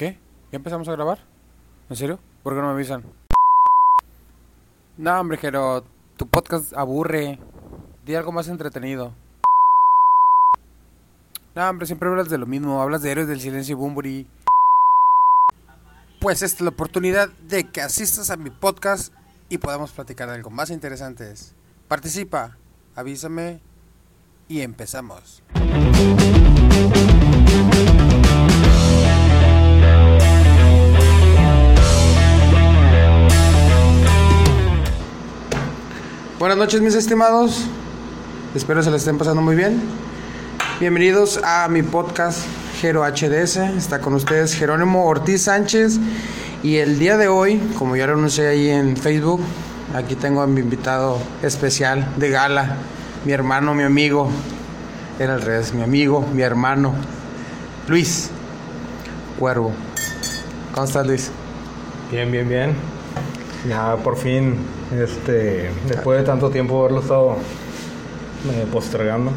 [0.00, 0.18] ¿Qué?
[0.50, 1.18] ¿Ya empezamos a grabar?
[1.90, 2.18] ¿En serio?
[2.42, 3.04] ¿Por qué no me avisan?
[4.96, 5.84] No, hombre, pero
[6.16, 7.38] tu podcast aburre.
[8.06, 9.12] Di algo más entretenido.
[11.54, 12.80] No, hombre, siempre hablas de lo mismo.
[12.80, 14.26] Hablas de héroes del silencio y Bumburi.
[16.18, 19.12] Pues esta es la oportunidad de que asistas a mi podcast
[19.50, 21.30] y podamos platicar de algo más interesante.
[21.88, 22.56] Participa,
[22.94, 23.60] avísame
[24.48, 25.42] y empezamos.
[36.40, 37.66] Buenas noches mis estimados,
[38.54, 39.78] espero se les estén pasando muy bien.
[40.80, 42.46] Bienvenidos a mi podcast
[42.80, 45.98] Gero HDS, está con ustedes Jerónimo Ortiz Sánchez
[46.62, 49.42] y el día de hoy, como ya lo anuncié ahí en Facebook,
[49.94, 52.76] aquí tengo a mi invitado especial de gala,
[53.26, 54.30] mi hermano, mi amigo,
[55.18, 56.94] era al revés, mi amigo, mi hermano,
[57.86, 58.30] Luis
[59.38, 59.74] Cuervo.
[60.72, 61.30] ¿Cómo estás Luis?
[62.10, 62.99] Bien, bien, bien.
[63.68, 64.56] Ya por fin,
[64.92, 67.36] este, después de tanto tiempo haberlo estado
[68.50, 69.32] eh, postergando,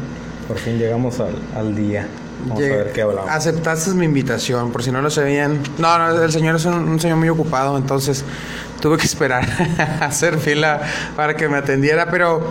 [0.48, 2.06] por fin llegamos al, al día.
[2.46, 3.30] Vamos a ver qué hablamos.
[3.30, 5.60] Aceptaste mi invitación, por si no lo sabían.
[5.78, 8.24] No, no, el señor es un, un señor muy ocupado, entonces
[8.80, 9.44] tuve que esperar
[10.00, 10.80] a hacer fila
[11.16, 12.42] para que me atendiera, pero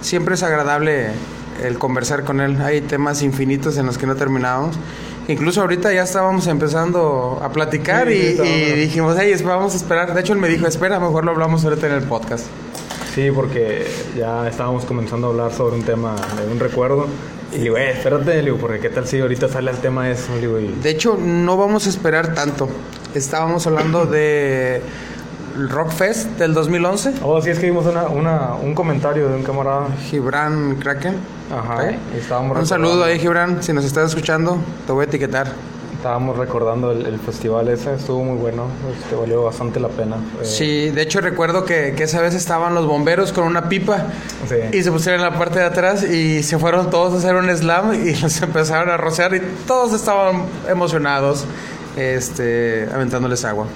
[0.00, 1.10] siempre es agradable
[1.62, 2.60] el conversar con él.
[2.60, 4.76] Hay temas infinitos en los que no terminamos.
[5.28, 10.14] Incluso ahorita ya estábamos empezando a platicar Sí, y, y dijimos, hey, vamos a esperar.
[10.14, 12.46] De hecho, él me dijo, espera, mejor lo hablamos ahorita en el podcast.
[13.14, 17.06] Sí, porque ya estábamos comenzando a hablar sobre un tema de un recuerdo.
[17.52, 20.12] Y le digo, eh, espérate, digo, porque qué tal si ahorita sale el tema de
[20.12, 22.68] eso, le digo, y De hecho, no vamos a esperar tanto.
[23.14, 24.82] Estábamos hablando de
[25.68, 27.14] Rock Fest del 2011.
[27.22, 29.88] Oh, sí, es que vimos una, una, un comentario de un camarada.
[30.08, 31.16] Gibran Kraken.
[31.50, 31.74] Ajá.
[31.76, 31.94] Ok.
[32.14, 33.62] y estábamos Un saludo ahí, Gibran.
[33.62, 35.52] Si nos estás escuchando, te voy a etiquetar.
[35.96, 40.14] Estábamos recordando el, el festival ese, estuvo muy bueno, este, valió bastante la pena.
[40.40, 44.04] Eh, Sí, de hecho recuerdo que, que esa vez estaban los bomberos con una pipa
[44.48, 44.78] Sí.
[44.78, 47.50] y se pusieron en la parte de atrás y se fueron todos a hacer un
[47.56, 51.44] slam y los empezaron a rociar y todos estaban emocionados,
[51.96, 53.66] este, aventándoles agua.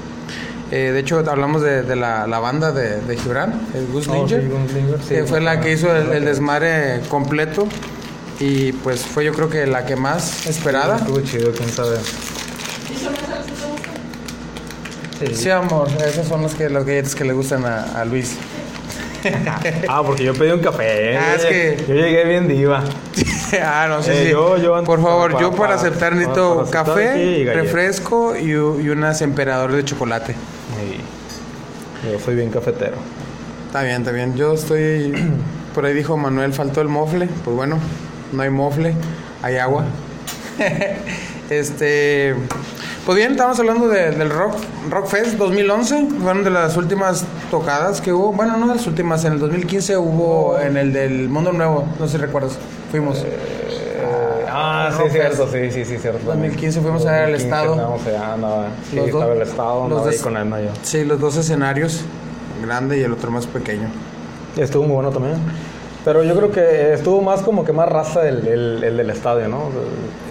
[0.75, 4.27] Eh, de hecho, hablamos de, de la, la banda de, de Gibran, el Goose Oh,
[4.27, 4.37] sí,
[5.06, 5.15] sí.
[5.15, 7.69] que fue la que hizo el, el desmadre completo
[8.41, 10.97] y pues fue yo creo que la que más esperada.
[10.97, 11.99] Estuvo chido, quién sabe.
[15.21, 15.34] Sí.
[15.34, 18.37] Sí, amor, esos son los, que, los galletas que le gustan a, a Luis.
[19.88, 21.16] Ah, porque yo pedí un café.
[21.16, 22.82] Ah, es que- Yo llegué bien diva.
[23.62, 24.31] ah, no, sí, Eh, sí.
[24.32, 27.44] yo- yo antes- Por favor, para- yo para, para- aceptar necesito para aceptar café, y
[27.44, 28.55] refresco y, y
[28.88, 30.34] unas emperador de chocolate.
[32.11, 32.97] Yo soy bien cafetero.
[33.67, 34.35] Está bien, está bien.
[34.37, 35.13] Yo estoy.
[35.75, 37.29] Por ahí dijo Manuel, faltó el mofle.
[37.45, 37.79] Pues bueno,
[38.33, 38.95] no hay mofle,
[39.43, 39.85] hay agua.
[41.51, 42.35] este.
[43.07, 44.55] Pues bien, estamos hablando de- del Rock,
[44.91, 46.09] Rock Fest 2011.
[46.21, 48.33] Fueron de las últimas tocadas que hubo.
[48.33, 49.25] Bueno, no de las últimas.
[49.25, 51.87] En el 2015 hubo en el del Mundo Nuevo.
[51.99, 52.59] No sé si recuerdas.
[52.91, 53.25] Fuimos.
[54.55, 56.21] Ah, sí, Rock cierto, sí, sí, sí, cierto.
[56.27, 57.73] 2015 fuimos a ver el 2015 estado.
[57.73, 60.71] Andábamos allá, andaba, sí, Los dos- estaba el estado, ahí dos- con Edna yo.
[60.83, 62.01] Sí, los dos escenarios.
[62.62, 63.89] Grande y el otro más pequeño.
[64.57, 65.37] Estuvo muy bueno también.
[66.05, 69.49] Pero yo creo que estuvo más como que más raza el, el, el del estadio,
[69.49, 69.71] ¿no?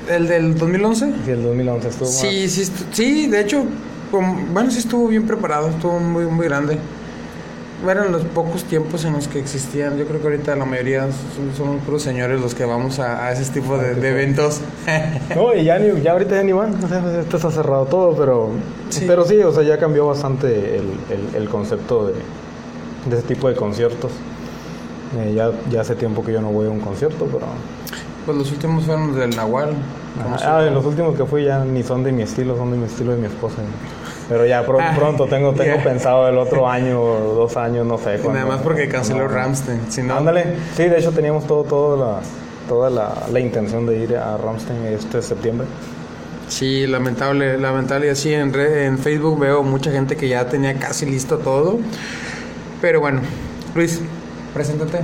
[0.10, 1.14] ¿El del 2011?
[1.26, 2.18] Sí, el 2011 estuvo más...
[2.20, 3.64] Sí, sí, sí, de hecho,
[4.12, 6.78] bueno, sí estuvo bien preparado, estuvo muy, muy grande.
[7.90, 9.98] Eran los pocos tiempos en los que existían.
[9.98, 13.32] Yo creo que ahorita la mayoría son, son puros señores los que vamos a, a
[13.32, 14.62] ese tipo de, de eventos.
[15.36, 18.16] No, y ya, ni, ya ahorita ya ni van, o sea, esto está cerrado todo,
[18.16, 18.50] pero
[18.90, 19.06] Sí.
[19.08, 22.14] pero sí, o sea, ya cambió bastante el, el, el concepto de,
[23.10, 24.12] de ese tipo de conciertos.
[25.18, 27.48] Eh, ya, ya hace tiempo que yo no voy a un concierto, pero...
[28.26, 29.70] pues los últimos fueron los del Nahual.
[30.44, 33.12] ah, los últimos que fui ya ni son de mi estilo, son de mi estilo
[33.14, 33.56] de mi esposa.
[34.32, 37.98] Pero ya pro- Ah, pronto tengo, tengo pensado el otro año o dos años, no
[37.98, 38.16] sé.
[38.16, 39.82] Y cuándo- Nada más porque canceló cuándo- Ramstein.
[39.92, 42.20] Si no, Ándale, sí, de hecho teníamos todo, todo la,
[42.70, 45.68] toda la, la intención de ir a Ramstein este septiembre.
[46.48, 48.08] Sí, lamentable, lamentable.
[48.08, 51.80] Y así en, en Facebook veo mucha gente que ya tenía casi listo todo.
[52.80, 53.20] Pero bueno,
[53.76, 54.02] Luis,
[54.54, 55.00] preséntate.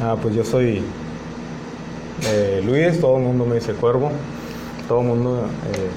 [0.00, 0.82] Ah, pues yo soy
[2.30, 4.10] eh, Luis, todo el mundo me dice cuervo.
[4.88, 5.88] Todo el mundo, eh,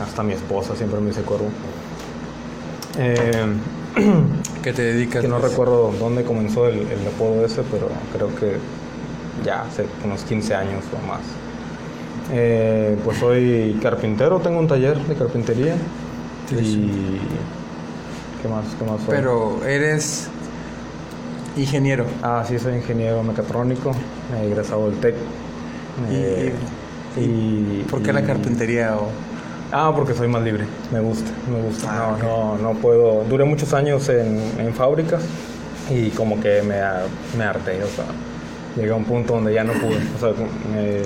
[0.00, 1.48] hasta mi esposa siempre me dice cuervo.
[2.98, 3.46] Eh,
[4.62, 5.22] ¿Qué te dedicas?
[5.22, 8.58] que no recuerdo dónde comenzó el, el apodo ese, pero creo que
[9.44, 11.20] ya hace unos 15 años o más.
[12.32, 15.74] Eh, pues soy carpintero, tengo un taller de carpintería.
[16.48, 17.20] Sí, y.
[18.42, 18.64] ¿Qué más?
[18.78, 19.14] ¿Qué más soy?
[19.16, 20.28] Pero eres
[21.56, 22.04] ingeniero.
[22.22, 23.92] Ah, sí, soy ingeniero mecatrónico,
[24.42, 25.14] egresado del TEC.
[26.10, 26.52] Y- Eh,
[27.16, 28.96] y, ¿Por qué la y- carpintería?
[28.96, 29.08] O...
[29.72, 30.66] Ah, porque soy más libre.
[30.92, 31.88] Me gusta, me gusta.
[31.90, 33.24] Ah, no, no, no puedo.
[33.24, 35.22] Duré muchos años en, en fábricas
[35.90, 36.76] y como que me,
[37.36, 37.82] me harté.
[37.82, 38.04] O sea,
[38.76, 39.96] llegué a un punto donde ya no pude.
[40.14, 40.32] O sea,
[40.72, 41.00] me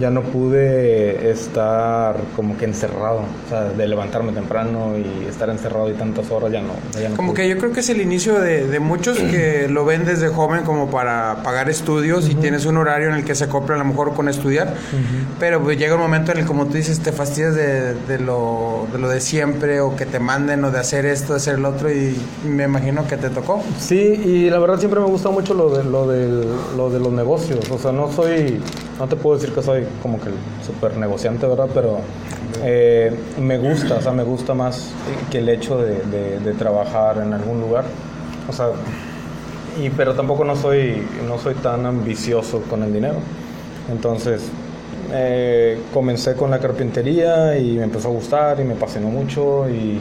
[0.00, 5.90] ya no pude estar como que encerrado, o sea, de levantarme temprano y estar encerrado
[5.90, 6.74] y tantas horas ya no.
[7.00, 9.84] Ya no como que yo creo que es el inicio de, de muchos que lo
[9.84, 13.44] ven desde joven como para pagar estudios y tienes un horario en el que se
[13.44, 14.74] acopla a lo mejor con estudiar,
[15.38, 18.86] pero pues llega un momento en el como tú dices te fastidias de, de, lo,
[18.92, 21.70] de lo de siempre o que te manden o de hacer esto, de hacer lo
[21.70, 22.16] otro y
[22.46, 23.62] me imagino que te tocó.
[23.78, 26.44] Sí, y la verdad siempre me gusta mucho lo de, lo de,
[26.76, 28.60] lo de los negocios, o sea, no soy
[28.98, 30.34] no te puedo decir que soy como que el
[30.64, 31.68] super negociante, ¿verdad?
[31.72, 32.00] Pero
[32.62, 34.92] eh, me gusta, o sea, me gusta más
[35.30, 37.84] que el hecho de, trabajar en algún lugar.
[38.48, 38.68] O sea,
[39.80, 43.16] y, pero tampoco no soy, no soy tan ambicioso con el dinero.
[43.90, 44.42] Entonces,
[45.12, 49.98] eh, comencé con la carpintería y me empezó a gustar y me apasionó mucho y,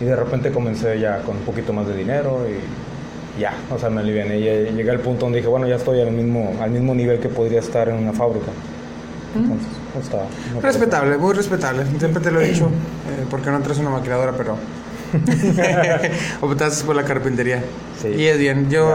[0.00, 2.89] y de repente comencé ya con un poquito más de dinero y
[3.38, 6.10] ya, o sea, me aliviané y llegué al punto donde dije, bueno, ya estoy al
[6.10, 8.50] mismo, al mismo nivel que podría estar en una fábrica.
[9.34, 9.68] Entonces,
[10.02, 10.26] está,
[10.60, 11.84] respetable, muy respetable.
[11.98, 14.56] Siempre te lo he dicho, eh, porque no traes una maquilladora, pero
[16.40, 17.62] optaste por la carpintería.
[18.00, 18.08] Sí.
[18.08, 18.92] Y es bien, yo,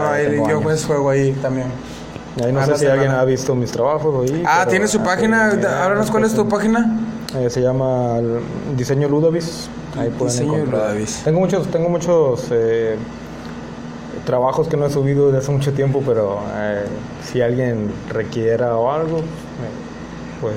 [0.48, 1.68] yo pues juego ahí también.
[2.44, 4.42] Ahí no sé si alguien ha visto mis trabajos ahí.
[4.46, 5.52] Ah, ¿tiene su página?
[5.82, 6.98] Háblanos cuál es tu página.
[7.34, 8.18] Eh, se llama
[8.76, 9.68] Diseño Ludovis.
[9.98, 11.22] Ahí pueden Diseño Ludovis.
[11.24, 12.96] Tengo muchos, tengo muchos eh,
[14.26, 16.84] trabajos que no he subido desde hace mucho tiempo, pero eh,
[17.24, 19.22] si alguien requiera o algo, eh,
[20.42, 20.56] pues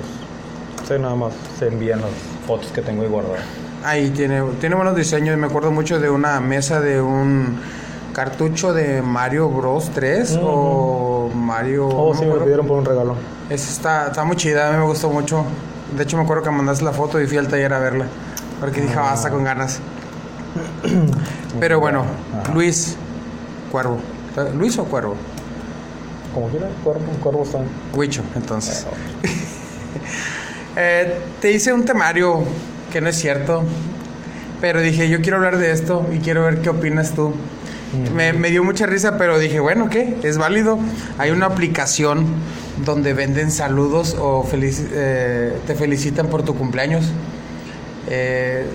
[0.86, 2.10] sé nada más se envían las
[2.46, 3.44] fotos que tengo ahí guardadas.
[3.86, 5.38] Ahí tiene, tiene buenos diseños.
[5.38, 7.60] Me acuerdo mucho de una mesa de un
[8.12, 11.88] cartucho de Mario Bros 3 o Mario.
[11.88, 13.16] Oh, sí, me pidieron por un regalo.
[13.50, 15.46] Esa está, está muy chida, a mí me gustó mucho.
[15.96, 18.06] De hecho, me acuerdo que mandaste la foto y fui al taller a verla.
[18.60, 19.04] Porque dije, ah.
[19.04, 19.80] basta con ganas.
[21.60, 22.04] Pero bueno,
[22.54, 22.98] Luis,
[23.72, 24.00] Cuervo.
[24.58, 25.16] ¿Luis o Cuervo?
[26.34, 27.60] Como quiera, Cuervo, Cuervo está.
[27.94, 28.86] Huicho, entonces.
[30.76, 32.44] eh, te hice un temario
[32.92, 33.64] que no es cierto,
[34.62, 37.34] pero dije, yo quiero hablar de esto y quiero ver qué opinas tú.
[38.16, 40.16] me, me, dio mucha risa, pero dije, bueno, ¿qué?
[40.24, 40.80] Es válido.
[41.18, 42.26] Hay una aplicación
[42.86, 47.06] donde venden saludos o eh, te felicitan por tu cumpleaños.
[48.08, 48.66] Eh,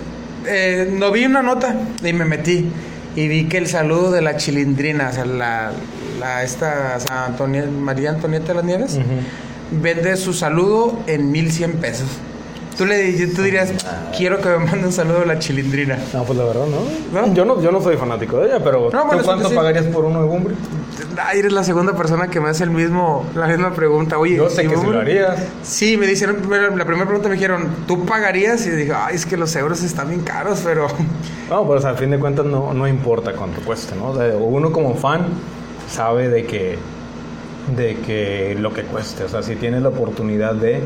[0.47, 2.71] eh, no vi una nota y me metí
[3.15, 5.71] y vi que el saludo de la chilindrina, o sea, la,
[6.19, 6.97] la esta
[7.81, 8.99] María Antonieta de las Nieves,
[9.71, 12.07] vende su saludo en 1100 pesos.
[12.77, 13.73] Tú le tú dirías,
[14.15, 15.97] quiero que me mande un saludo a la chilindrina.
[16.13, 17.33] No, pues la verdad, ¿no?
[17.33, 18.89] Yo no, yo no soy fanático de ella, pero
[19.23, 20.55] cuánto pagarías por uno de Bumbri?
[21.17, 24.17] Ay, eres la segunda persona que me hace el mismo, la misma pregunta.
[24.17, 25.41] Oye, yo sé que lo harías.
[25.63, 28.65] Sí, me dijeron, la primera pregunta me dijeron, ¿tú pagarías?
[28.65, 30.87] Y dije, ay, es que los euros están bien caros, pero...
[31.49, 34.13] No, pues al fin de cuentas no, no importa cuánto cueste, ¿no?
[34.39, 35.27] uno como fan
[35.87, 36.79] sabe de que,
[37.75, 40.81] de que lo que cueste, o sea, si tienes la oportunidad de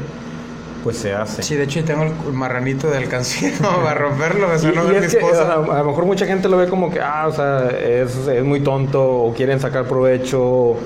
[0.83, 1.43] pues se hace.
[1.43, 5.15] Sí, de hecho tengo el marranito de alcancía para romperlo, o sea, no y es
[5.15, 8.43] que, a, lo mejor mucha gente lo ve como que, ah, o sea, es, es
[8.43, 10.77] muy tonto o quieren sacar provecho.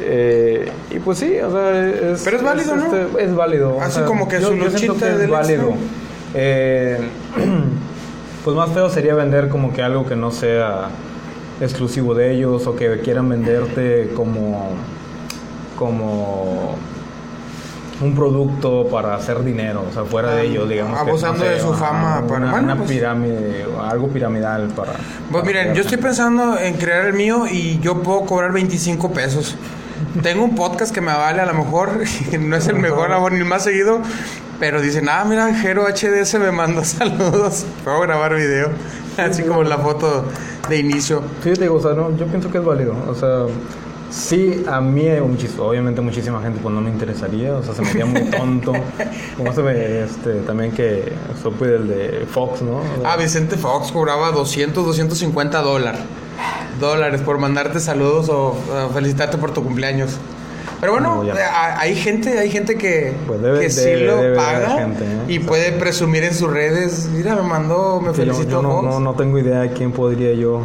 [0.00, 2.22] Eh, y pues sí, o sea, es...
[2.22, 2.84] Pero es válido, ¿no?
[2.94, 3.80] Este, es válido.
[3.80, 5.74] Así como que su luchita es válido.
[6.34, 6.98] Eh,
[8.44, 10.88] pues más feo sería vender como que algo que no sea
[11.60, 14.70] exclusivo de ellos o que quieran venderte como
[15.76, 16.76] como
[18.00, 20.98] un producto para hacer dinero, o sea, fuera de ellos, digamos.
[20.98, 24.92] Abusando de su fama para una, pues pirámide, algo piramidal para.
[25.30, 29.56] Pues miren, yo estoy pensando en crear el mío y yo puedo cobrar 25 pesos.
[30.22, 31.90] Tengo un podcast que me vale a lo mejor,
[32.40, 34.00] no es el mejor, ni ni más seguido,
[34.60, 38.68] pero dicen, ah, mira, Jero HDS me mandó saludos, puedo grabar video,
[39.16, 40.24] así como la foto
[40.68, 41.22] de inicio.
[41.42, 43.46] Sí, digo, o sea, no, yo pienso que es válido, o sea
[44.10, 45.06] Sí, a mí
[45.58, 48.72] obviamente muchísima gente pues no me interesaría, o sea, se me haría muy tonto.
[49.36, 51.12] Como se me, este, también que
[51.42, 52.80] supe del de Fox, ¿no?
[53.04, 56.00] Ah, Vicente Fox cobraba 200, 250 dólares.
[56.80, 58.56] Dólares por mandarte saludos o
[58.94, 60.18] felicitarte por tu cumpleaños.
[60.80, 61.32] Pero bueno, eh,
[61.76, 65.24] hay gente, hay gente que, pues que sí lo paga ¿eh?
[65.26, 67.08] y puede presumir en sus redes.
[67.12, 68.62] Mira, me mandó, me felicitó.
[68.62, 70.62] no, no, no tengo idea de quién podría yo.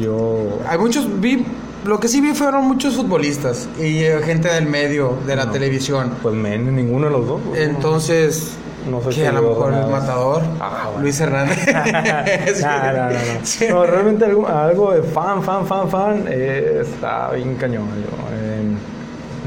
[0.00, 0.58] Yo.
[0.68, 1.08] Hay muchos.
[1.20, 1.46] Vi
[1.86, 6.12] lo que sí vi fueron muchos futbolistas y eh, gente del medio, de la televisión.
[6.22, 7.40] Pues men, ninguno de los dos.
[7.54, 8.56] Entonces,
[8.90, 11.58] no sé que a lo mejor el matador, ah, Luis Hernández.
[12.62, 13.86] no, no, no, no.
[13.90, 17.88] realmente algo, de fan, fan, fan, fan, eh, está bien cañón.
[17.88, 18.62] Yo, eh,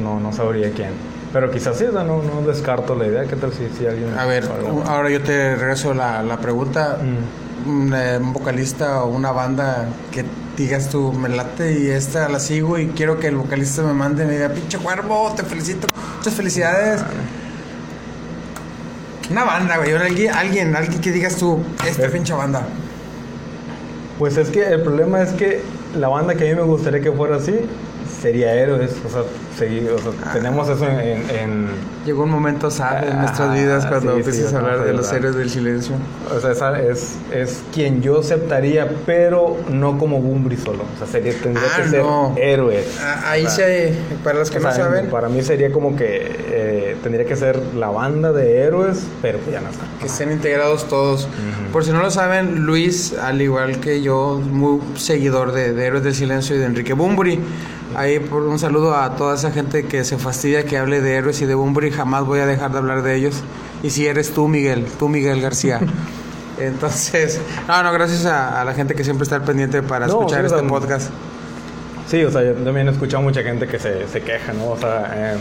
[0.01, 0.91] no, no sabría quién.
[1.31, 3.25] Pero quizás sí, no, no descarto la idea.
[3.25, 4.17] ¿Qué tal si, si alguien...
[4.17, 4.50] A ver,
[4.88, 6.98] ahora yo te regreso la, la pregunta.
[7.01, 7.69] Mm.
[7.69, 10.24] Un, eh, un, vocalista o una banda que
[10.60, 14.24] digas tú, me late y esta la sigo y quiero que el vocalista me mande
[14.24, 15.88] y me diga, pinche cuervo, te felicito,
[16.18, 17.01] muchas felicidades.
[19.32, 22.68] Una banda, güey, alguien, alguien, alguien que digas tú, esta pinche banda.
[24.18, 25.62] Pues es que el problema es que
[25.96, 27.56] la banda que a mí me gustaría que fuera así
[28.22, 28.92] sería Héroes.
[29.06, 29.22] O sea,
[29.66, 30.34] ah.
[30.34, 31.68] tenemos eso en,
[32.06, 35.50] Llegó un momento sad en nuestras vidas cuando empiezas a hablar de los héroes del
[35.50, 35.96] silencio.
[36.36, 40.86] O sea, esa es, es quien yo aceptaría, pero no como Bumbri solo.
[40.96, 42.98] O sea, sería, tendría que ah, ser Héroes.
[43.01, 43.94] Ah, ahí se...
[44.24, 45.10] Para los que no saben...
[45.10, 49.60] Para mí sería como que eh, tendría que ser la banda de Héroes, pero ya
[49.60, 49.84] no está.
[50.00, 51.28] Que estén integrados todos.
[51.72, 56.04] Por si no lo saben, Luis, al igual que yo, muy seguidor de, de Héroes
[56.04, 57.39] del Silencio y de Enrique Bumbri.
[57.96, 61.41] Ahí por un saludo a toda esa gente que se fastidia que hable de héroes
[61.41, 63.44] y de Bumburi, jamás voy a dejar de hablar de ellos.
[63.84, 65.79] Y si eres tú, Miguel, tú, Miguel García.
[66.60, 70.62] Entonces, no, no, gracias a, la gente que siempre está al pendiente para escuchar este
[70.63, 71.10] podcast.
[72.08, 74.72] Sí, o sea, yo también he escuchado mucha gente que se, se queja, ¿no?
[74.72, 75.39] O sea, em,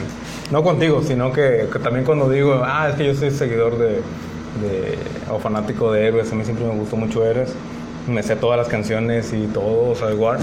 [0.51, 4.99] no contigo, sino que, también cuando digo, ah, es que yo soy seguidor de, de,
[5.31, 7.53] o fanático de héroes, a mí siempre me gustó mucho héroes,
[8.07, 10.39] me sé todas las canciones y todo, o sea, igual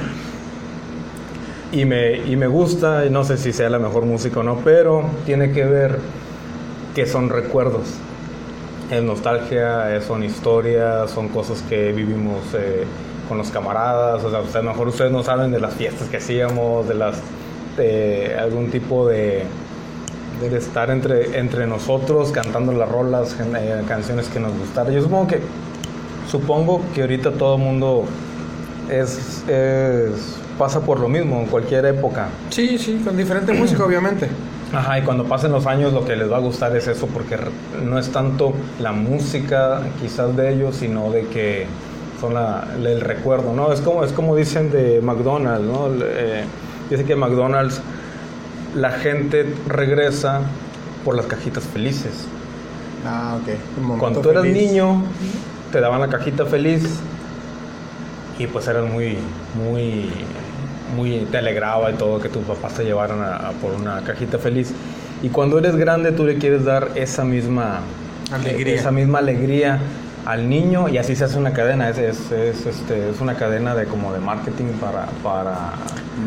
[1.72, 5.04] y me, y me gusta, no sé si sea la mejor música o no, pero
[5.26, 6.00] tiene que ver
[6.94, 7.88] que son recuerdos.
[8.90, 12.84] Es nostalgia, son historias, son cosas que vivimos eh,
[13.28, 14.24] con los camaradas.
[14.24, 17.22] O sea, a lo mejor ustedes no saben de las fiestas que hacíamos, de las
[18.40, 19.44] algún tipo de,
[20.40, 24.94] de estar entre, entre nosotros cantando las rolas, eh, canciones que nos gustaron.
[24.94, 25.40] Yo supongo que
[26.30, 28.06] supongo que ahorita todo el mundo
[28.90, 29.44] es
[30.58, 32.28] pasa por lo mismo en cualquier época.
[32.50, 34.30] Sí, sí, con diferente música, obviamente.
[34.74, 37.38] Ajá, y cuando pasen los años lo que les va a gustar es eso, porque
[37.84, 41.68] no es tanto la música quizás de ellos, sino de que
[42.20, 43.72] son la, el recuerdo, ¿no?
[43.72, 45.90] Es como, es como dicen de McDonald's, ¿no?
[46.02, 46.44] Eh,
[46.90, 47.82] dice que McDonald's
[48.76, 50.42] la gente regresa
[51.04, 52.26] por las cajitas felices.
[53.06, 53.98] Ah, ok.
[54.00, 55.04] Cuando tú eras niño,
[55.72, 57.00] te daban la cajita feliz
[58.38, 59.18] y pues eras muy,
[59.56, 60.10] muy
[60.96, 64.72] muy te alegraba y todo que tus papás te llevaran a, por una cajita feliz.
[65.22, 67.80] Y cuando eres grande tú le quieres dar esa misma
[68.32, 69.80] alegría, esa misma alegría
[70.26, 73.76] al niño y así se hace una cadena, es, es, es, este, es una cadena
[73.76, 75.74] de como de marketing para, para...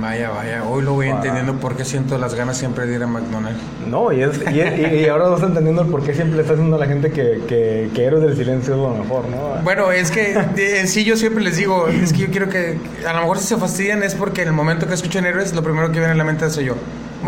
[0.00, 3.06] Vaya, vaya, hoy lo voy entendiendo por qué siento las ganas siempre de ir a
[3.06, 3.58] McDonald's.
[3.88, 6.78] No, y, es, y, y, ahora vas entendiendo el por qué siempre está haciendo a
[6.78, 9.62] la gente que, que, que Héroes del Silencio es lo mejor, ¿no?
[9.64, 13.12] Bueno, es que en sí yo siempre les digo, es que yo quiero que, a
[13.14, 15.88] lo mejor si se fastidian es porque en el momento que escuchan Héroes, lo primero
[15.88, 16.74] que viene a la mente soy yo.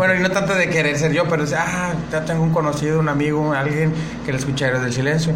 [0.01, 2.99] Bueno, y no tanto de querer ser yo, pero es, ah, ya tengo un conocido,
[2.99, 3.93] un amigo, alguien
[4.25, 5.31] que le escucha Héroes del Silencio.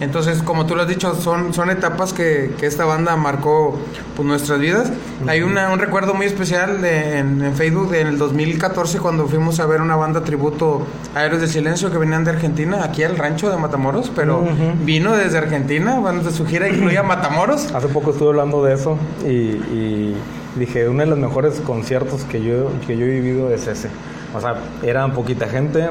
[0.00, 3.78] Entonces, como tú lo has dicho, son, son etapas que, que esta banda marcó
[4.16, 4.90] pues, nuestras vidas.
[5.26, 9.66] Hay una, un recuerdo muy especial en, en, Facebook en el 2014 cuando fuimos a
[9.66, 13.50] ver una banda tributo a Héroes del Silencio que venían de Argentina, aquí al rancho
[13.50, 14.48] de Matamoros, pero
[14.82, 17.70] vino desde Argentina, bueno, de su gira incluía Matamoros.
[17.74, 20.14] Hace poco estuve hablando de eso y
[20.56, 23.88] dije, uno de los mejores conciertos que yo, que yo he vivido es ese.
[24.34, 25.90] O sea, eran poquita gente,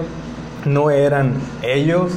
[0.65, 2.11] no eran ellos,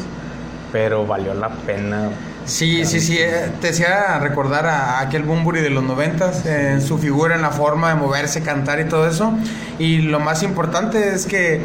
[0.72, 2.11] pero valió la pena.
[2.44, 6.99] Sí, sí, sí, eh, te decía recordar a aquel Bumburi de los noventas, en su
[6.99, 9.32] figura, en la forma de moverse, cantar y todo eso.
[9.78, 11.61] Y lo más importante es que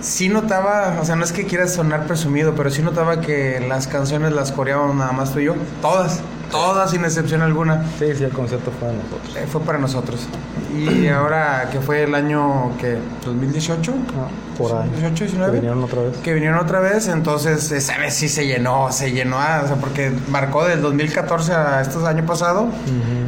[0.00, 3.88] sí notaba, o sea, no es que quieras sonar presumido, pero sí notaba que las
[3.88, 6.20] canciones las coreábamos nada más tú y yo, todas.
[6.52, 7.82] Todas, sin excepción alguna.
[7.98, 9.36] Sí, sí, el concierto fue para nosotros.
[9.36, 10.28] Eh, fue para nosotros.
[10.76, 14.28] Y ahora que fue el año que 2018, ah,
[14.58, 14.90] por ahí.
[14.90, 15.50] 18, 19.
[15.50, 16.16] Que vinieron otra vez.
[16.18, 19.76] Que vinieron otra vez, entonces esa vez sí se llenó, se llenó, ah, o sea,
[19.76, 22.68] porque marcó del 2014 a este año pasado,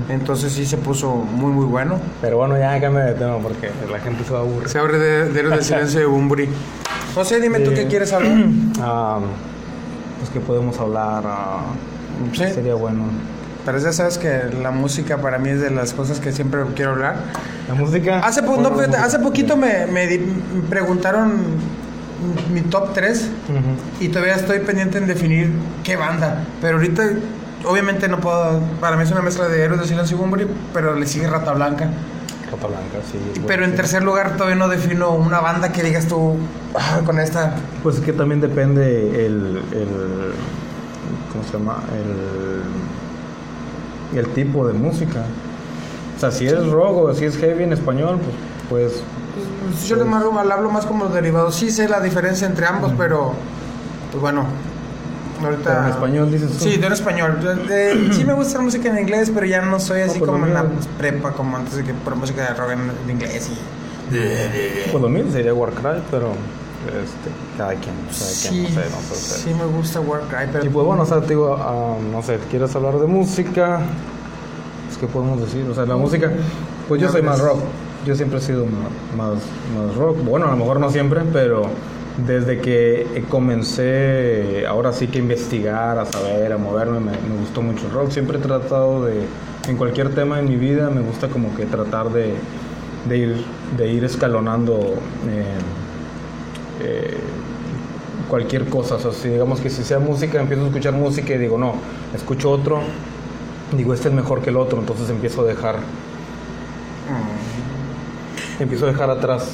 [0.08, 1.98] entonces sí se puso muy, muy bueno.
[2.20, 4.68] Pero bueno, ya cambia de tema porque la gente se va a aburrir.
[4.68, 6.48] Se abre de, de, de silencio de Bumburi.
[7.14, 8.36] José, dime tú qué quieres hablar.
[8.86, 9.18] Ah,
[10.18, 11.24] pues que podemos hablar.
[11.24, 11.93] Uh,
[12.32, 12.44] Sí.
[12.52, 13.04] Sería bueno.
[13.64, 16.92] Pero ya sabes que la música para mí es de las cosas que siempre quiero
[16.92, 17.16] hablar.
[17.68, 18.18] ¿La música?
[18.18, 18.42] Hace,
[18.98, 20.20] hace poquito me, me,
[20.68, 21.32] preguntaron
[22.52, 23.30] mi top 3
[24.00, 25.50] y todavía estoy pendiente en definir
[25.82, 26.44] qué banda.
[26.60, 27.04] Pero ahorita,
[27.66, 28.60] obviamente no puedo.
[28.80, 31.88] Para mí es una mezcla de Héroes de Silencio y pero le sigue Rata Blanca.
[32.50, 33.42] Rata Blanca, sí.
[33.46, 36.36] Pero en tercer lugar todavía no defino una banda que digas tú
[36.74, 37.54] ah, con esta.
[37.82, 39.62] Pues es que también depende el
[41.32, 41.82] ¿cómo se llama?
[44.12, 45.24] El, el tipo de música.
[46.16, 48.18] O sea, si es rock o si es heavy en español,
[48.68, 49.02] pues, pues
[49.64, 51.54] Pues, yo les hablo más como derivados.
[51.56, 53.32] Sí sé la diferencia entre ambos, pero
[54.10, 54.44] pues bueno.
[55.42, 56.64] Ahorita, ¿En español dices tú?
[56.64, 57.38] Sí, de en español.
[58.12, 60.64] sí me gusta la música en inglés, pero ya no soy así como en la
[60.96, 63.58] prepa, como antes de que por música de rock en inglés y...
[64.90, 66.28] Pues lo mismo sería Warcry, pero
[66.86, 69.38] este, cada quien, cada sí, quien, no sé, no sé.
[69.42, 70.64] Sí, me gusta Warcry, pero...
[70.64, 73.80] Y pues bueno, o sea, te digo, uh, no sé, ¿quieres hablar de música?
[74.86, 75.68] Pues, ¿qué podemos decir?
[75.68, 76.30] O sea, la música,
[76.88, 77.58] pues yo soy más rock.
[78.06, 78.64] Yo siempre he sido
[79.16, 79.40] más,
[79.76, 80.18] más, rock.
[80.24, 81.62] Bueno, a lo mejor no siempre, pero
[82.26, 87.92] desde que comencé ahora sí que investigar, a saber, a moverme, me, gustó mucho el
[87.92, 88.10] rock.
[88.10, 89.24] Siempre he tratado de,
[89.66, 92.34] en cualquier tema de mi vida, me gusta como que tratar de,
[93.08, 93.44] de ir,
[93.76, 94.78] de ir escalonando
[95.28, 95.44] eh,
[96.82, 97.18] eh,
[98.28, 98.96] cualquier cosa.
[98.96, 101.74] O sea, si digamos que si sea música, empiezo a escuchar música y digo, no,
[102.14, 102.80] escucho otro,
[103.76, 105.76] digo, este es mejor que el otro, entonces empiezo a dejar
[108.60, 109.50] empiezo a dejar atrás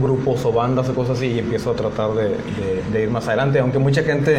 [0.00, 3.78] grupos o bandas o cosas así y empiezo a tratar de, ir más adelante, aunque
[3.78, 4.38] mucha gente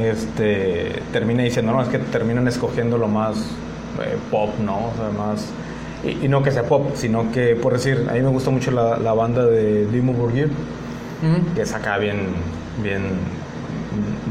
[0.00, 4.76] este, termina diciendo, no, es que terminan escogiendo lo más eh, pop, ¿no?
[4.76, 5.46] O sea, más...
[6.04, 9.12] Y, no que sea pop, sino que, por decir, a mí me gusta mucho la,
[9.12, 10.50] banda de Dimo Burgir,
[11.54, 12.28] que es acá bien,
[12.82, 13.02] bien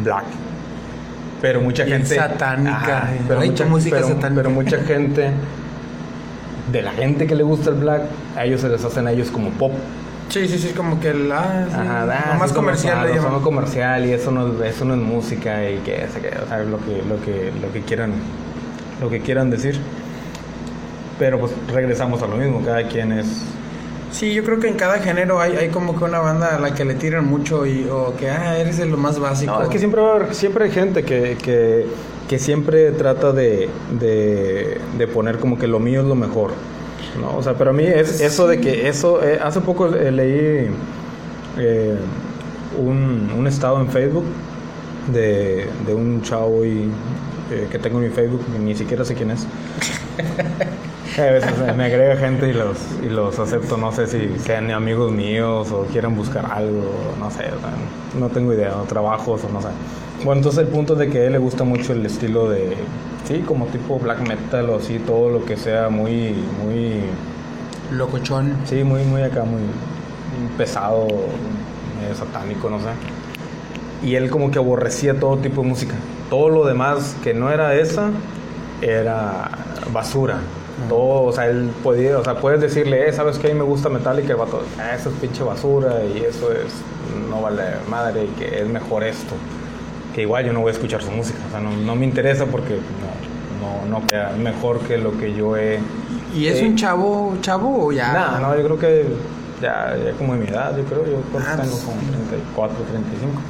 [0.04, 0.26] black.
[1.42, 2.16] Pero mucha gente...
[2.16, 3.10] Satánica.
[3.28, 4.36] pero, mucha, música satánica.
[4.36, 5.32] pero mucha gente
[6.72, 8.04] de la gente que le gusta el black,
[8.36, 9.72] a ellos se les hacen a ellos como pop.
[10.30, 14.84] Sí, sí, sí, como que la ah, más comercial, como, comercial y eso no, eso
[14.84, 18.14] no es música y que, o sea, lo que, lo que, lo que quieran,
[19.02, 19.80] lo que quieran decir.
[21.20, 23.44] Pero pues regresamos a lo mismo, cada quien es
[24.16, 26.74] Sí, yo creo que en cada género hay, hay como que una banda a la
[26.74, 29.52] que le tiran mucho y, o que, ah, eres de lo más básico.
[29.52, 31.86] No, es que siempre, siempre hay gente que, que,
[32.30, 36.52] que siempre trata de, de, poner como que lo mío es lo mejor.
[37.20, 37.36] ¿no?
[37.36, 40.70] O sea, pero a mí es eso de que eso, eh, hace poco eh, leí
[41.58, 41.98] eh,
[42.78, 44.26] un, un, estado en Facebook
[45.12, 46.90] de, de un chavo y,
[47.70, 49.46] que tengo en mi Facebook, ni siquiera sé quién es.
[51.22, 55.12] a veces me agrega gente y los, y los acepto, no sé si sean amigos
[55.12, 57.46] míos o quieran buscar algo, no sé,
[58.20, 59.70] no tengo idea, o trabajos o no sé.
[60.24, 62.76] Bueno, entonces el punto es de que a él le gusta mucho el estilo de,
[63.26, 67.02] sí, como tipo black metal o así, todo lo que sea muy, muy...
[67.92, 68.58] Locochón.
[68.66, 69.62] Sí, muy, muy acá, muy
[70.58, 71.08] pesado,
[72.02, 72.88] medio satánico, no sé.
[74.04, 75.96] Y él como que aborrecía todo tipo de música.
[76.30, 78.10] Todo lo demás que no era esa,
[78.82, 79.50] era
[79.94, 80.40] basura.
[80.90, 83.48] Todo, o sea, él podía, o sea, puedes decirle, eh, ¿sabes qué?
[83.48, 86.74] A mí me gusta Metallica, el vato, ah, eso es pinche basura y eso es,
[87.30, 89.36] no vale madre y que es mejor esto
[90.16, 92.80] que igual yo no voy a escuchar su música, o sea, no, me interesa porque
[93.62, 95.80] no, no, queda mejor que lo que yo he...
[96.34, 98.14] ¿Y es un chavo, chavo o ya?
[98.14, 99.06] No, no, yo creo que
[99.62, 103.42] ya, ya como de mi edad, yo creo, yo ah, tengo como 34, 35.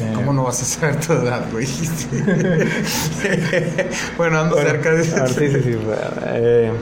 [0.00, 1.66] Eh, ¿Cómo no vas a saber tu edad, güey?
[4.16, 5.26] bueno, ando cerca de eso.
[5.28, 5.78] Sí, sí, sí.
[6.26, 6.72] Eh,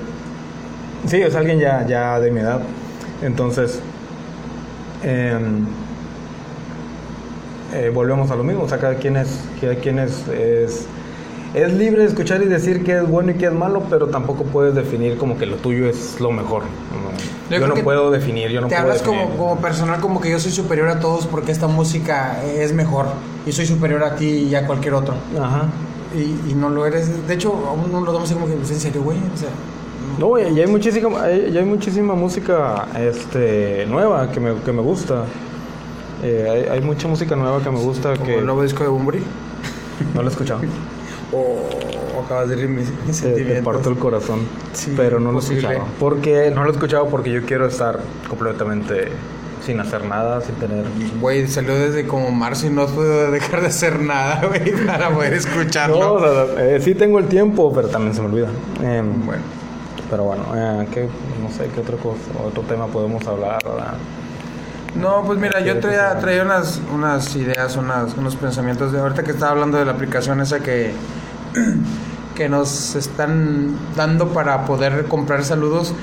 [1.07, 2.61] sí, es alguien ya, ya de mi edad.
[3.23, 3.81] Entonces,
[5.03, 5.39] eh,
[7.73, 10.87] eh, volvemos a lo mismo, o sea, cada quien es, cada quien es, es,
[11.55, 14.75] libre de escuchar y decir que es bueno y que es malo, pero tampoco puedes
[14.75, 16.63] definir como que lo tuyo es lo mejor.
[17.51, 20.53] Yo, no puedo definir, yo no te hablas como, como personal como que yo soy
[20.53, 23.07] superior a todos porque esta música es mejor
[23.45, 25.15] y soy superior a ti y a cualquier otro.
[25.41, 25.69] Ajá.
[26.15, 27.27] Y, no lo eres.
[27.27, 29.19] De hecho, aún no lo damos como que en serio, güey.
[29.19, 29.49] O sea,
[30.19, 35.25] no, y hay muchísima, hay, hay muchísima música este, nueva que me, que me gusta.
[36.23, 38.15] Eh, hay, mucha música nueva que me gusta.
[38.15, 38.39] que...
[38.39, 39.23] ¿El nuevo disco de Bumburi?
[40.15, 40.61] No lo he escuchado.
[41.33, 42.83] oh, acabas de mi,
[43.21, 44.41] Te parto el corazón.
[44.97, 45.85] pero no lo he escuchado.
[45.99, 49.09] Porque, no lo he escuchado porque yo quiero estar completamente
[49.65, 50.85] sin hacer nada, sin tener...
[51.21, 55.35] Güey, salió desde como marzo y no puedo dejar de hacer nada, güey, para poder
[55.35, 56.19] escucharlo.
[56.19, 58.49] No, eh, sí tengo el tiempo, pero también se me olvida.
[58.83, 59.43] Em, bueno.
[60.09, 61.09] Pero bueno, eh, ¿qué,
[61.41, 63.63] no sé, ¿qué otro, cosa, otro tema podemos hablar?
[63.65, 63.95] ¿verdad?
[64.97, 68.93] No, pues mira, yo traía, traía unas, unas ideas, unas, unos pensamientos.
[68.93, 70.93] De ahorita que estaba hablando de la aplicación esa que,
[72.35, 75.95] que nos están dando para poder comprar saludos,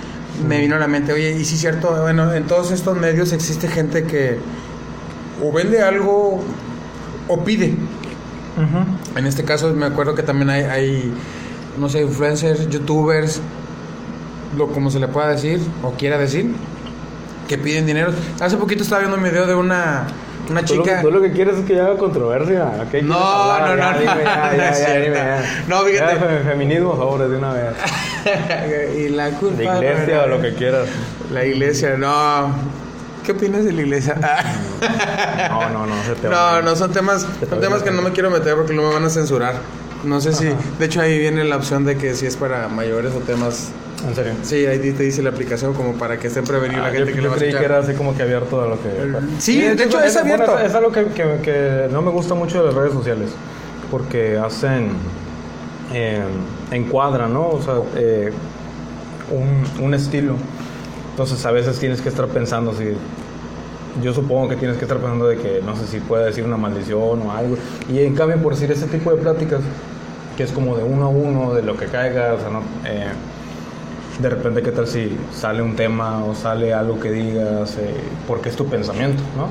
[0.48, 3.32] me vino a la mente, oye, y sí es cierto, bueno, en todos estos medios
[3.32, 4.38] existe gente que
[5.44, 6.44] o vende algo
[7.28, 7.76] o pide.
[9.16, 11.14] En este caso me acuerdo que también hay, hay,
[11.80, 13.40] no sé, influencers, youtubers,
[14.58, 16.54] lo como se le pueda decir o quiera decir,
[17.48, 18.12] que piden dinero.
[18.40, 20.08] Hace poquito estaba viendo un video de una
[20.50, 21.02] Una Tú lo, chica.
[21.02, 22.72] tú lo que quieres es que haga controversia.
[22.90, 23.70] ¿Quieres No, hablar?
[23.70, 25.04] no, Ya, no, dime, no, ya, no ya, es ya, cierto.
[25.04, 25.64] dime, ya.
[25.68, 26.16] No, fíjate.
[26.18, 27.74] Fe- feminismo, favores, de una vez.
[28.98, 29.58] y la culpa.
[29.80, 30.88] De iglesia o lo que quieras.
[31.32, 32.78] La iglesia, no.
[33.26, 34.16] ¿Qué opinas de la iglesia?
[35.50, 36.02] No, no, no.
[36.02, 38.74] ese tema no, no, son temas, Te son temas que no me quiero meter porque
[38.74, 39.56] no me van a censurar.
[40.06, 43.14] No sé si, de hecho ahí viene la opción de que si es para mayores
[43.14, 43.70] o temas.
[44.06, 44.34] En serio.
[44.44, 47.16] Sí, ahí te dice la aplicación como para que estén prevenidos Ah, la gente yo,
[47.16, 48.90] que le va a creí que era así como que abierto a lo que...
[49.40, 50.60] Sí, de hecho, es bueno, abierto.
[50.60, 53.30] es, es algo que, que- que no me gusta mucho de las redes sociales.
[53.90, 54.90] Porque hacen...
[55.94, 56.22] eh,
[56.72, 57.48] encuadran, ¿no?
[57.50, 58.32] O sea, eh,
[59.32, 60.36] un, un estilo.
[61.12, 62.94] Entonces a veces tienes que estar pensando si...
[64.04, 66.58] Yo supongo que tienes que estar pensando de que no sé si puede decir una
[66.58, 67.58] maldición o algo.
[67.92, 69.62] Y en cambio, por decir ese tipo de pláticas,
[70.38, 73.08] que es como de uno a uno, de lo que caiga, o sea, no, eh,
[74.20, 77.78] de repente, ¿qué tal si sale un tema o sale algo que digas?
[77.78, 77.94] Eh,
[78.28, 79.46] porque es tu pensamiento, ¿no?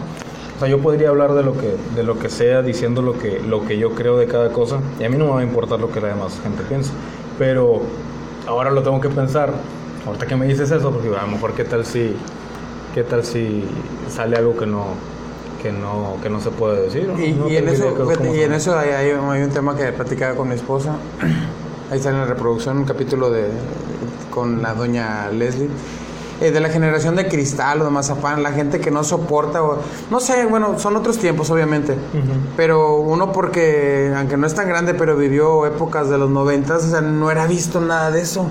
[0.57, 3.41] O sea, yo podría hablar de lo que, de lo que sea, diciendo lo que,
[3.41, 5.79] lo que yo creo de cada cosa, y a mí no me va a importar
[5.79, 6.93] lo que la demás gente piense.
[7.39, 7.83] Pero
[8.47, 9.53] ahora lo tengo que pensar.
[10.07, 12.15] Ahorita que me dices eso, porque a lo mejor, ¿qué tal si,
[12.95, 13.65] qué tal si
[14.09, 14.87] sale algo que no,
[15.63, 17.09] que no, que no se puede decir?
[17.09, 17.21] ¿no?
[17.23, 17.95] Y, No y en eso,
[18.35, 20.97] y en eso hay, hay- hay un tema que platicaba con mi esposa.
[21.91, 23.45] Ahí está en la reproducción un capítulo de
[24.37, 25.71] con la doña Leslie.
[26.43, 29.79] eh, de la generación de cristal o de mazapán, la gente que no soporta, o,
[30.11, 31.97] no sé, bueno, son otros tiempos obviamente,
[32.59, 36.91] pero uno porque, aunque no es tan grande, pero vivió épocas de los noventas, o
[36.91, 38.47] sea, no era visto nada de eso.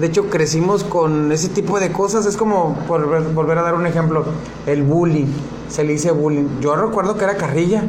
[0.00, 2.24] De hecho, crecimos con ese tipo de cosas.
[2.24, 4.24] Es como, por ver- volver a dar un ejemplo,
[4.66, 5.26] el bullying.
[5.68, 6.60] Se le dice bullying.
[6.60, 7.82] Yo recuerdo que era carrilla.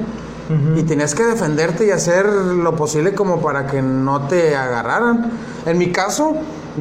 [0.75, 5.29] Y tenías que defenderte y hacer lo posible como para que no te agarraran.
[5.67, 6.33] En mi caso,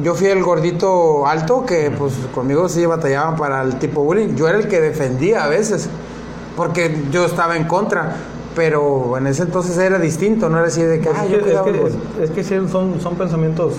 [0.03, 4.35] yo fui el gordito alto que pues conmigo sí batallaban para el tipo bullying.
[4.35, 5.89] Yo era el que defendía a veces.
[6.55, 8.15] Porque yo estaba en contra.
[8.55, 11.07] Pero en ese entonces era distinto, no era así de que...
[11.09, 11.91] "Ah, yo es que- los-".
[11.91, 13.75] es- es que sí, son, son pensamientos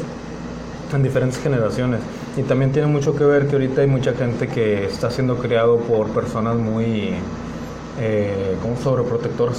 [0.95, 2.01] en diferentes generaciones.
[2.37, 5.77] Y también tiene mucho que ver que ahorita hay mucha gente que está siendo criado
[5.79, 7.15] por personas muy,
[8.01, 8.77] eh, ¿cómo?
[8.83, 9.59] Sobreprotectores.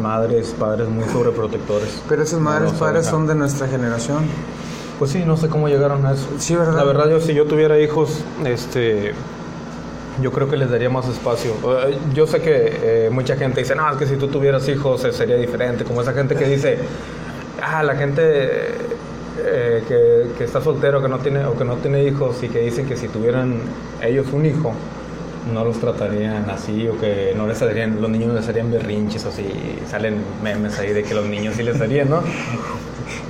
[0.00, 2.02] Madres, padres muy sobreprotectores.
[2.08, 4.24] Pero esos No madres padres son de nuestra generación.
[5.02, 6.28] Pues sí, no sé cómo llegaron a eso.
[6.38, 6.76] Sí, ¿verdad?
[6.76, 9.14] La verdad, yo si yo tuviera hijos, este,
[10.22, 11.50] yo creo que les daría más espacio.
[11.88, 15.04] Eh, Yo sé que eh, mucha gente dice, no, es que si tú tuvieras hijos
[15.04, 15.82] eh, sería diferente.
[15.82, 16.78] Como esa gente que dice,
[17.60, 18.22] ah, la gente
[19.44, 22.60] eh, que, que está soltero que no tiene, o que no tiene hijos y que
[22.60, 23.58] dicen que si tuvieran
[24.00, 24.72] ellos un hijo,
[25.52, 29.30] no los tratarían así o que no les harían, los niños les harían berrinches o
[29.30, 29.46] así.
[29.90, 32.22] Salen memes ahí de que los niños sí les harían, ¿no?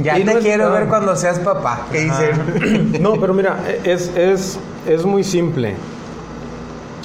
[0.02, 0.70] Ya Y te no es- quiero ah.
[0.78, 1.86] ver cuando seas papá.
[1.92, 3.02] ¿Qué dicen?
[3.02, 5.74] No, pero mira, es, es, es muy simple.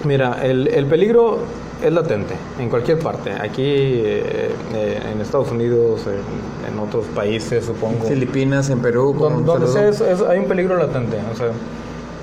[0.03, 1.39] Mira, el, el peligro
[1.83, 3.31] es latente en cualquier parte.
[3.33, 8.05] Aquí eh, eh, en Estados Unidos, en, en otros países, supongo.
[8.07, 9.15] Filipinas, en Perú.
[9.17, 11.17] como donde sea, es- es- hay un peligro latente.
[11.33, 11.47] O sea,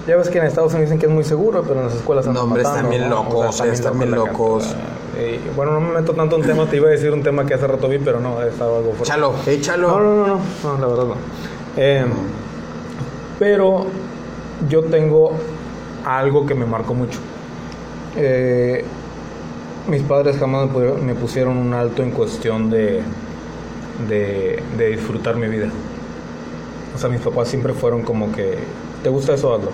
[0.07, 2.27] ya ves que en Estados Unidos dicen que es muy seguro, pero en las escuelas
[2.27, 3.25] No, hombre, matando, están bien ¿no?
[3.25, 4.33] locos, están bien la gente.
[5.17, 7.55] Eh, bueno, no me meto tanto en tema, te iba a decir un tema que
[7.55, 9.05] hace rato vi, pero no, estaba algo fuerte.
[9.05, 9.89] Échalo, échalo.
[9.89, 11.15] No, no, no, no, no, la verdad no.
[11.77, 12.05] Eh,
[13.39, 13.87] pero
[14.69, 15.33] yo tengo
[16.05, 17.19] algo que me marcó mucho.
[18.17, 18.85] Eh,
[19.89, 23.03] mis padres jamás me pusieron un alto en cuestión de,
[24.09, 25.69] de, de disfrutar mi vida.
[26.95, 28.59] O sea, mis papás siempre fueron como que,
[29.03, 29.55] ¿te gusta eso?
[29.55, 29.71] Hazlo.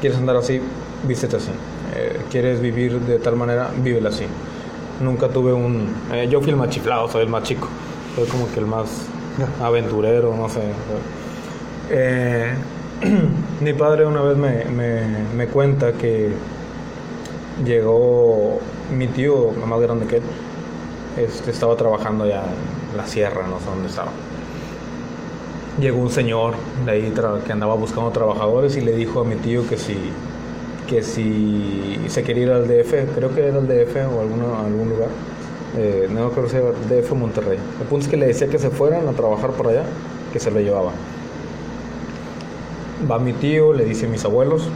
[0.00, 0.60] ¿Quieres andar así?
[1.04, 1.50] Vístete así.
[1.98, 3.70] Eh, ¿Quieres vivir de tal manera?
[3.76, 4.24] Vívela así.
[5.00, 5.88] Nunca tuve un...
[6.12, 7.68] eh, yo fui el más chiflado, soy el más chico.
[8.14, 8.86] Soy como que el más
[9.60, 10.60] aventurero, no sé.
[11.90, 12.52] Eh,
[13.60, 16.30] mi padre una vez me, me, me cuenta que
[17.64, 18.60] llegó
[18.96, 20.22] mi tío, más grande que él,
[21.16, 22.44] este, estaba trabajando ya
[22.90, 24.12] en la sierra, no sé dónde estaba.
[25.80, 27.14] Llegó un señor de ahí
[27.46, 29.96] que andaba buscando trabajadores y le dijo a mi tío que si,
[30.88, 34.88] que si se quería ir al DF, creo que era el DF o alguna, algún
[34.88, 35.08] lugar,
[35.76, 37.58] eh, no creo que sea DF o Monterrey.
[37.80, 39.84] El punto es que le decía que se fueran a trabajar por allá,
[40.32, 40.92] que se lo llevaba.
[43.08, 44.68] Va mi tío, le dice a mis abuelos,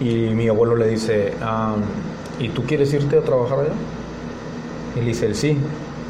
[0.00, 1.74] y mi abuelo le dice, "Ah,
[2.38, 3.72] ¿y tú quieres irte a trabajar allá?
[4.96, 5.56] Y le dice, él sí.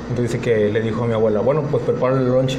[0.09, 2.57] Entonces que le dijo a mi abuela, bueno, pues prepárale el lunch.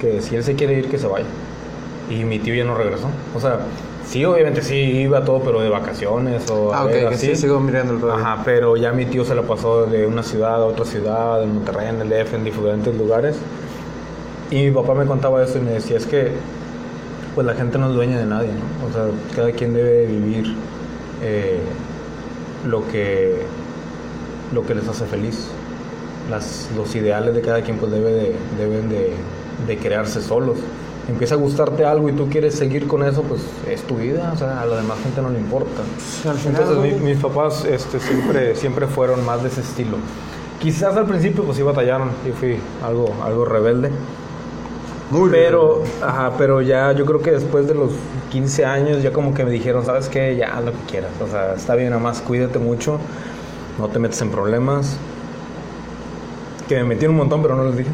[0.00, 1.26] Que si él se quiere ir, que se vaya.
[2.10, 3.08] Y mi tío ya no regresó.
[3.34, 3.60] O sea,
[4.04, 7.26] sí, obviamente sí iba todo, pero de vacaciones o a Ah, ok, ver, que así.
[7.28, 10.56] sí, sigo mirando el Ajá, pero ya mi tío se la pasó de una ciudad
[10.56, 13.36] a otra ciudad, en Monterrey, en el DF, en diferentes lugares.
[14.50, 16.32] Y mi papá me contaba eso y me decía, es que
[17.34, 18.86] pues la gente no es dueña de nadie, ¿no?
[18.88, 19.04] O sea,
[19.36, 20.56] cada quien debe vivir
[21.22, 21.60] eh,
[22.66, 23.42] lo que,
[24.52, 25.46] lo que les hace feliz.
[26.28, 29.14] Las, los ideales de cada quien pues debe de, deben de,
[29.66, 30.58] de crearse solos.
[31.10, 34.36] Empieza a gustarte algo y tú quieres seguir con eso, pues es tu vida, o
[34.38, 35.82] sea, a la demás gente no le importa.
[36.46, 39.96] Entonces mi- mis papás este, siempre, siempre fueron más de ese estilo.
[40.60, 43.90] Quizás al principio pues sí batallaron, yo fui algo, algo rebelde.
[45.10, 47.90] Muy Pero, ajá, pero ya yo creo que después de los
[48.30, 50.36] 15 años ya como que me dijeron, ¿sabes qué?
[50.36, 51.10] Ya haz lo que quieras.
[51.20, 52.98] O sea, está bien, nada más cuídate mucho,
[53.78, 54.96] no te metes en problemas.
[56.68, 57.90] Que me metí en un montón, pero no les dije.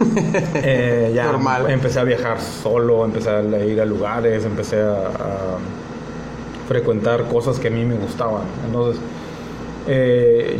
[0.54, 1.70] Eh, ya Normal.
[1.70, 5.58] empecé a viajar solo, empecé a ir a lugares, empecé a, a
[6.68, 8.42] frecuentar cosas que a mí me gustaban.
[8.66, 9.00] Entonces,
[9.86, 10.58] eh,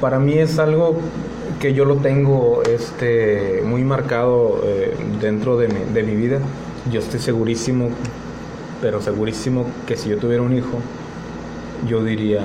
[0.00, 0.96] para mí es algo
[1.60, 6.38] que yo lo tengo este, muy marcado eh, dentro de mi, de mi vida.
[6.90, 7.88] Yo estoy segurísimo,
[8.82, 10.78] pero segurísimo que si yo tuviera un hijo,
[11.88, 12.42] yo diría,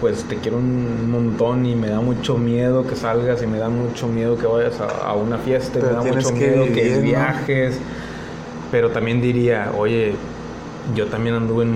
[0.00, 3.68] pues te quiero un montón y me da mucho miedo que salgas y me da
[3.68, 6.74] mucho miedo que vayas a, a una fiesta y me da mucho que miedo vivir,
[6.74, 7.00] que ¿no?
[7.02, 7.78] viajes.
[8.70, 10.14] Pero también diría, oye,
[10.94, 11.74] yo también anduve en,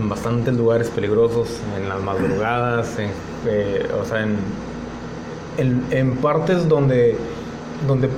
[0.00, 3.10] en bastantes lugares peligrosos, en las madrugadas, en,
[3.46, 4.36] eh, o sea, en,
[5.58, 7.16] en, en partes donde,
[7.86, 8.08] donde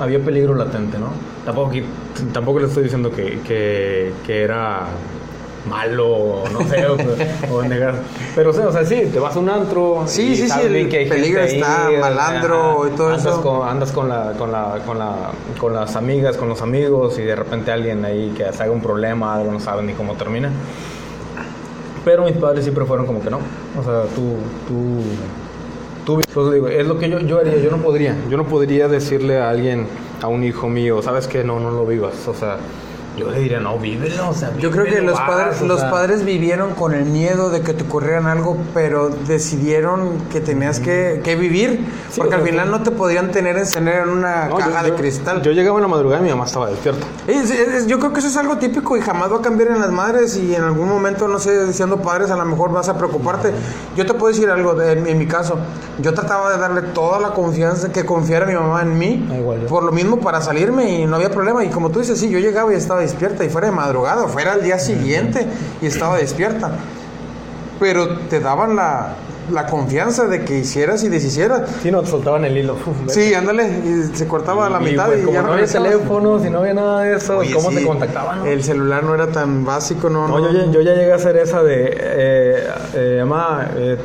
[0.00, 1.08] había peligro latente, ¿no?
[1.44, 1.72] Tampoco,
[2.32, 4.86] tampoco le estoy diciendo que, que, que era
[5.68, 6.96] malo, no sé, o,
[7.54, 7.94] o negar.
[8.34, 10.04] Pero, o sea, o sea, sí, te vas a un antro.
[10.06, 13.42] Sí, y sí, sí, el que peligro está, ahí, malandro y todo andas eso.
[13.42, 17.22] Con, andas con, la, con, la, con, la, con las amigas, con los amigos, y
[17.22, 20.50] de repente alguien ahí que se haga un problema, algo no saben ni cómo termina.
[22.04, 23.38] Pero mis padres siempre fueron como que no.
[23.78, 24.34] O sea, tú,
[24.66, 25.02] tú,
[26.04, 28.16] tú, entonces digo, es lo que yo, yo haría, yo no podría.
[28.28, 29.86] Yo no podría decirle a alguien,
[30.20, 32.26] a un hijo mío, sabes que no, no lo vivas.
[32.26, 32.56] O sea,
[33.16, 34.30] yo le diría, no, vívelo.
[34.30, 35.90] O sea, Yo creo que vívelo, los vas, padres, los sea.
[35.90, 41.20] padres vivieron con el miedo de que te ocurrieran algo, pero decidieron que tenías que,
[41.22, 44.82] que vivir, Sí, porque al final no te podían tener encerrado en una No, caja
[44.86, 45.42] yo- de cristal.
[45.42, 47.06] Yo llegaba en la madrugada y mi mamá estaba despierta.
[47.26, 49.80] Es- es- yo creo que eso es algo típico y jamás va a cambiar en
[49.80, 52.96] las madres y en algún momento, no sé, siendo padres a lo mejor vas a
[52.96, 53.52] preocuparte.
[53.96, 55.56] Yo te puedo decir algo, de- en, en mi caso,
[56.00, 59.58] yo trataba de darle toda la confianza que confiara mi mamá en mí, Ah, igual
[59.68, 61.64] por lo mismo para salirme y no había problema.
[61.64, 64.52] Y como tú dices, sí, yo llegaba y estaba despierta y fuera de madrugada, fuera
[64.54, 65.46] al día siguiente
[65.82, 66.70] y estaba despierta.
[67.80, 69.14] Pero te daban la,
[69.50, 71.62] la confianza de que hicieras y deshicieras.
[71.82, 72.74] Sí, no, te soltaban el hilo.
[72.74, 73.12] Uf.
[73.12, 75.66] Sí, ándale, y se cortaba a la Y, mitad pues, y, como ya no había
[75.66, 78.38] teléfonos y no había nada de eso, Oye, ¿cómo sí, te contactaban?
[78.40, 78.46] no?
[78.46, 80.28] El celular no era tan básico, no.
[80.28, 80.52] No, no.
[80.52, 83.98] yo, ya- yo ya llegué a hacer esa de, eh, eh, eh,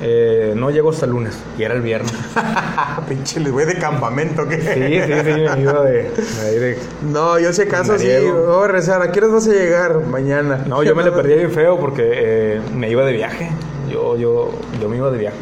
[0.00, 2.12] eh, no llego hasta el lunes, y era el viernes.
[3.08, 4.60] Pinche, les voy de campamento, ¿qué?
[4.60, 6.78] Sí, sí, sí, me iba de, de ahí de-
[7.10, 9.02] No, yo si acaso sí, a rezar.
[9.02, 10.00] ¿A qué horas vas a llegar?
[10.06, 10.64] Mañana.
[10.66, 13.50] No, yo me le perdí bien feo porque eh, me iba de viaje.
[13.90, 15.36] Yo, yo, yo me iba de viaje.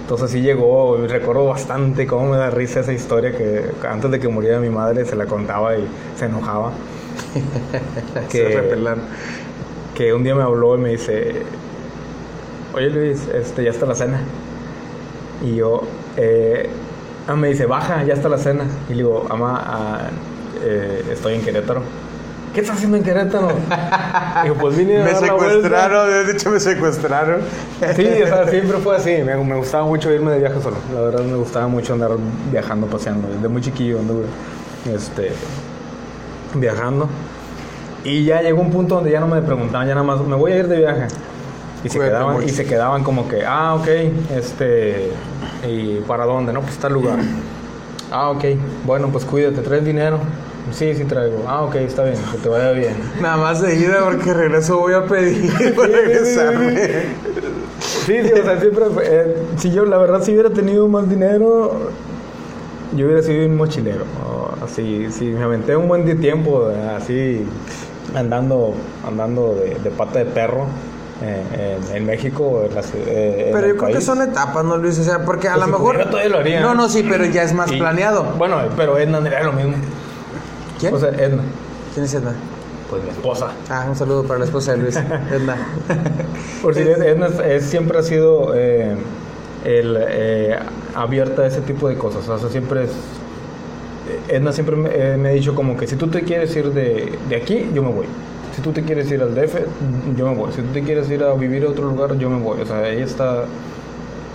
[0.00, 4.28] Entonces sí llegó, recuerdo bastante cómo me da risa esa historia que antes de que
[4.28, 6.72] muriera mi madre se la contaba y se enojaba.
[8.30, 9.00] Se repelan.
[9.94, 11.42] que un día me habló y me dice,
[12.74, 14.20] oye Luis, este, ya está la cena.
[15.42, 15.82] Y yo,
[16.16, 16.68] eh,
[17.26, 18.64] ah, me dice, baja, ya está la cena.
[18.88, 20.10] Y le digo, mamá, ah,
[20.62, 21.82] eh, estoy en Querétaro.
[22.52, 23.48] ¿Qué estás haciendo en Querétaro?
[24.42, 25.54] Digo, pues vine a Me dar la vuelta".
[25.54, 27.40] secuestraron, de hecho me secuestraron.
[27.94, 29.10] Sí, o sea, siempre fue así.
[29.22, 30.76] Me, me gustaba mucho irme de viaje solo.
[30.94, 32.12] La verdad me gustaba mucho andar
[32.50, 33.28] viajando, paseando.
[33.28, 34.24] Desde muy chiquillo anduve
[34.92, 35.30] este,
[36.54, 37.08] viajando.
[38.04, 40.52] Y ya llegó un punto donde ya no me preguntaban, ya nada más, me voy
[40.52, 41.06] a ir de viaje.
[41.84, 43.86] Y se, quedaban, y se quedaban como que, ah, ok,
[44.36, 45.10] este,
[45.68, 46.52] ¿y para dónde?
[46.52, 47.18] No, pues tal lugar.
[48.10, 48.44] Ah, ok,
[48.84, 50.18] bueno, pues cuídate, ¿traes dinero?
[50.72, 51.44] Sí, sí traigo.
[51.46, 52.94] Ah, ok, está bien, que te vaya bien.
[53.22, 56.76] Nada más de ida porque regreso voy a pedir para regresarme.
[57.80, 61.08] Sí, sí, o sea, siempre, fue- eh, si yo, la verdad, si hubiera tenido más
[61.08, 61.90] dinero,
[62.96, 64.04] yo hubiera sido un mochilero.
[64.26, 67.44] o así, si me aventé un buen tiempo, así,
[68.14, 68.74] andando,
[69.06, 70.66] andando de, de pata de perro
[71.22, 74.76] eh, en, en México, en la ciu- eh, Pero yo creo que son etapas, ¿no,
[74.76, 74.98] Luis?
[74.98, 76.04] O sea, porque a Pues lo si mejor.
[76.10, 76.60] todavía lo haría.
[76.60, 78.22] No, no, sí, pero ya es más Y- planeado.
[78.38, 79.74] Bueno, pero Edna era lo mismo.
[80.78, 80.94] ¿Quién?
[80.94, 81.42] O sea, Edna,
[81.94, 82.32] ¿Quién es Edna?
[82.88, 83.48] pues mi esposa.
[83.68, 84.96] Ah, un saludo para la esposa de Luis.
[85.30, 85.56] Edna.
[86.62, 88.96] Por si Edna es- es- siempre ha sido eh,
[89.64, 90.56] el, eh,
[90.94, 92.28] abierta a ese tipo de cosas.
[92.28, 92.90] O sea, siempre es.
[94.28, 97.18] Edna siempre me, eh, me ha dicho como que si tú te quieres ir de,
[97.28, 98.06] de aquí, yo me voy.
[98.58, 99.54] Si tú te quieres ir al DF,
[100.16, 100.50] yo me voy.
[100.52, 102.60] Si tú te quieres ir a vivir a otro lugar, yo me voy.
[102.60, 103.44] O sea, ella está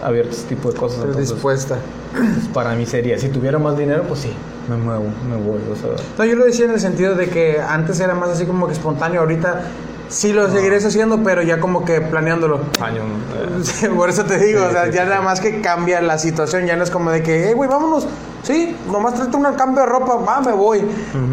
[0.02, 1.04] abierta a ese tipo de cosas.
[1.04, 1.76] Estoy dispuesta.
[2.14, 4.32] pues, para mí sería, si tuviera más dinero, pues sí,
[4.70, 5.60] me muevo, me voy.
[5.70, 8.46] O sea, No, yo lo decía en el sentido de que antes era más así
[8.46, 9.20] como que espontáneo.
[9.20, 9.64] Ahorita
[10.08, 12.62] Sí, lo seguiré haciendo, pero ya como que planeándolo.
[12.80, 13.04] Años.
[13.64, 15.10] Sí, Por eso te digo, Sí, o sea, sí, ya sí.
[15.10, 18.08] nada más que cambia la situación, ya no es como de que, eh, güey, vámonos.
[18.44, 20.84] Sí, nomás trate un cambio de ropa, va, me voy.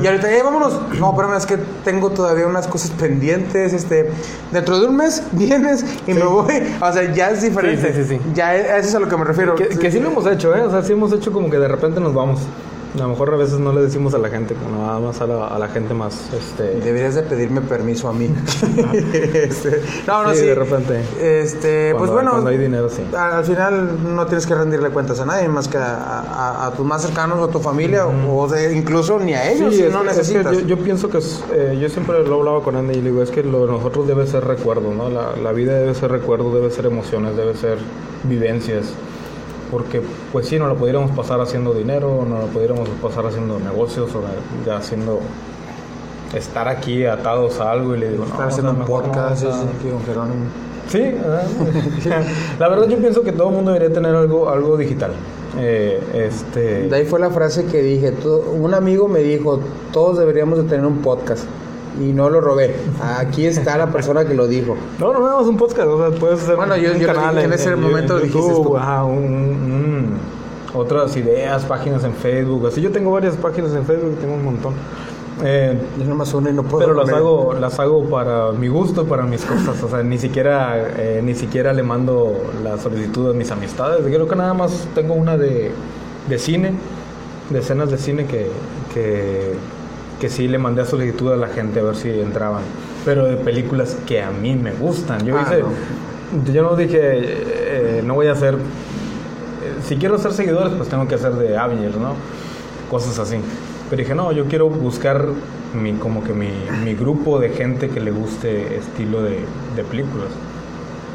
[0.03, 0.81] Y ahorita, eh, vámonos.
[0.99, 4.11] No, pero es que tengo todavía unas cosas pendientes, este,
[4.53, 6.62] dentro de un mes vienes y me voy.
[6.81, 7.92] O sea, ya es diferente.
[7.92, 8.31] Sí, sí, sí, sí.
[8.35, 9.57] Ya, es- eso es a lo que me refiero.
[9.57, 10.62] Que, que sí lo hemos hecho, ¿eh?
[10.62, 12.40] O sea, sí hemos hecho como que de repente nos vamos.
[12.94, 15.46] A lo mejor a veces no le decimos a la gente, nada más a la,
[15.46, 16.81] a la gente más, este...
[16.81, 18.29] Deberías de pedirme permiso a mí.
[19.12, 20.46] Este, no, no, Sí, sí.
[20.46, 21.00] de repente.
[21.20, 22.33] Este, pues bueno.
[22.33, 23.03] cuando hay dinero, sí.
[23.16, 26.72] Al, al final no tienes que rendirle cuentas a nadie más que a, a- a
[26.72, 29.87] tus más cercanos o a tu familia o de, incluso ni a ellos Sí, si
[29.87, 30.53] es, no es que necesitas.
[30.59, 33.22] yo, yo pienso que es, eh, yo siempre lo hablaba con Andy y le digo,
[33.22, 35.09] es que lo de nosotros debe ser recuerdo, ¿no?
[35.09, 37.79] La, la vida debe ser recuerdo, debe ser emociones, debe ser
[38.24, 38.87] vivencias.
[39.70, 40.02] Porque,
[40.33, 44.22] pues sí, no lo pudiéramos pasar haciendo dinero, no lo pudiéramos pasar haciendo negocios o
[44.66, 45.20] ya haciendo
[46.35, 49.44] estar aquí atados a algo y le digo, no, Estar o haciendo un no, podcast
[49.44, 50.44] o sea, sí, sí, aquí con Jerónimo.
[50.88, 51.44] Sí, ¿verdad?
[52.59, 55.12] la verdad yo pienso que todo el mundo debería tener algo, algo digital.
[55.59, 56.88] Eh, este...
[56.88, 58.12] De ahí fue la frase que dije.
[58.12, 59.61] tú- un amigo me dijo,
[59.92, 61.44] todos deberíamos de tener un podcast.
[62.01, 62.75] Y no lo robé.
[63.19, 64.75] Aquí está la persona que lo dijo.
[64.99, 67.07] No, no, no, es un podcast, o sea, puedes hacer Bueno, un, yo- un yo
[67.07, 68.77] canal dije en ese momento lo dijiste YouTube, tú.
[68.79, 70.41] ajá, un, un-
[70.73, 74.75] otras ideas, páginas en Facebook, así yo tengo varias páginas en Facebook, tengo un montón.
[75.43, 76.81] Eh, Yo nomás uno y no puedo.
[76.87, 80.77] pero las hago, las hago para mi gusto, para mis cosas, o sea, ni siquiera,
[80.99, 85.15] eh, ni siquiera le mando la solicitud a mis amistades, creo que nada más tengo
[85.15, 85.73] una de,
[86.29, 86.73] de cine,
[87.49, 88.49] de escenas de cine que,
[88.93, 89.55] que,
[90.20, 92.62] que sí le mandé a solicitud a la gente a ver si entraban,
[93.04, 95.24] pero de películas que a mí me gustan.
[95.26, 95.62] Yo Ah, hice,
[96.52, 101.06] yo no dije, eh, no voy a hacer, eh, si quiero ser seguidores, pues tengo
[101.09, 102.14] que hacer de Avengers, ¿no?
[102.90, 103.37] Cosas así.
[103.88, 105.26] Pero dije, no, yo quiero buscar
[105.74, 106.50] mi, como que mi,
[106.85, 109.44] mi grupo de gente que le guste estilo de,
[109.76, 110.28] de películas.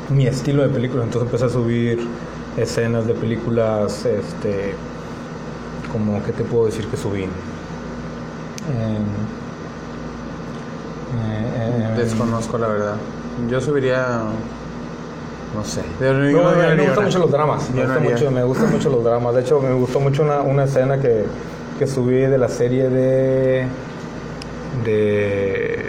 [0.09, 1.05] Mi estilo de películas.
[1.05, 1.99] Entonces empecé a subir
[2.57, 4.75] escenas de películas, este,
[5.91, 7.27] como, ¿qué te puedo decir que subí?
[8.69, 9.04] Em,
[11.17, 12.95] eh, eh, Desconozco la verdad.
[13.49, 14.19] Yo subiría.
[15.56, 15.82] No sé.
[16.01, 17.69] Yo no- No, yo no me, gustan mucho los dramas.
[17.69, 19.36] Me, gusta mucho, me gustan mucho los dramas.
[19.36, 21.25] De hecho, me gustó mucho una, una escena que,
[21.80, 23.67] que subí de la serie de.
[24.84, 25.86] de.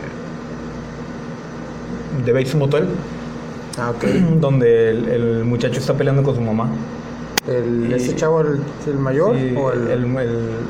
[2.24, 2.86] de Bates Motel,
[3.78, 3.92] Ah,
[4.40, 6.68] donde el, el muchacho está peleando con su mamá.
[7.48, 9.36] El, ¿Ese chavo, el, el mayor?
[9.36, 9.88] Sí, o el...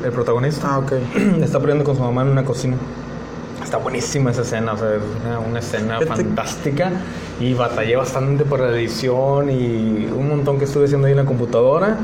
[0.03, 0.93] el, protagonista Ah, ok.
[1.41, 2.77] está peleando con su mamá en una cocina.
[3.63, 6.91] Está buenísima esa escena, o sea, una, una escena fantástica
[7.39, 11.25] y batallé bastante por la edición y un montón que estuve haciendo ahí en la
[11.25, 11.97] computadora.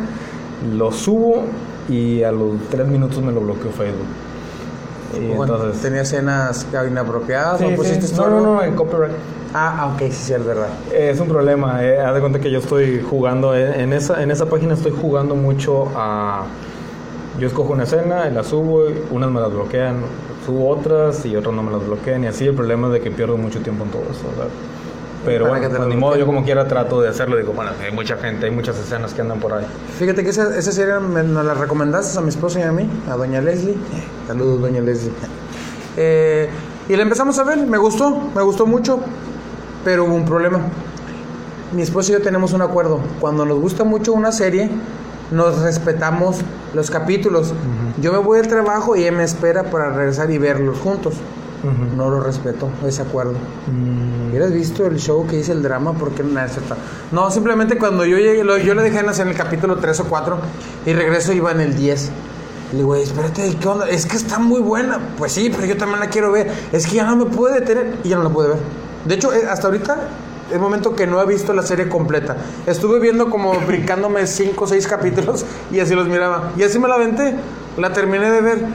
[0.75, 1.45] Lo subo
[1.87, 4.07] y a los tres minutos me lo bloqueó Facebook.
[5.19, 5.81] Bueno, entonces...
[5.81, 7.75] ¿Tenía escenas inapropiadas Sí, o sí.
[7.75, 9.13] pusiste No, no, no, en copyright.
[9.53, 10.69] Ah, ok, sí, sí, es verdad.
[10.93, 11.99] Es un problema, eh.
[11.99, 15.35] haz de cuenta que yo estoy jugando, eh, en, esa, en esa página estoy jugando
[15.35, 16.45] mucho a...
[17.39, 19.97] Yo escojo una escena, y la subo, y unas me las bloquean,
[20.45, 23.11] subo otras y otras no me las bloquean y así el problema es de que
[23.11, 24.51] pierdo mucho tiempo en todo eso, ¿verdad?
[25.25, 28.17] Pero bueno, pues, ni modo, yo como quiera trato de hacerlo, digo, bueno, hay mucha
[28.17, 29.65] gente, hay muchas escenas que andan por ahí.
[29.97, 32.89] Fíjate que esa, esa serie me, nos la recomendaste a mi esposa y a mí,
[33.09, 33.75] a doña Leslie.
[34.27, 35.13] Saludos, doña Leslie.
[35.95, 36.49] Eh,
[36.89, 38.99] y la empezamos a ver, me gustó, me gustó mucho,
[39.85, 40.59] pero hubo un problema.
[41.71, 42.99] Mi esposa y yo tenemos un acuerdo.
[43.19, 44.69] Cuando nos gusta mucho una serie,
[45.31, 46.41] nos respetamos
[46.73, 47.53] los capítulos.
[48.01, 51.15] Yo me voy al trabajo y ella me espera para regresar y verlos juntos.
[51.95, 53.33] No lo respeto, ese acuerdo.
[53.67, 55.93] Mm, ¿Hubieras visto el show que hice el drama?
[55.93, 56.41] Porque no,
[57.11, 60.37] no, simplemente cuando yo llegué, lo- yo le dejé en el capítulo 3 o 4
[60.85, 62.09] y regreso iba en el 10.
[62.71, 63.87] Le digo, "Güey, espérate, ¿qué onda?
[63.89, 64.99] Es que está muy buena.
[65.17, 66.51] Pues sí, pero yo también la quiero ver.
[66.71, 68.57] Es que ya no me puede detener y ya no la pude ver.
[69.05, 69.95] De hecho, eh, hasta ahorita
[70.51, 72.35] es momento que no he visto la serie completa.
[72.65, 76.51] Estuve viendo como brincándome 5 o 6 capítulos y así los miraba.
[76.57, 77.35] Y así me la aventé.
[77.77, 78.65] La terminé de ver.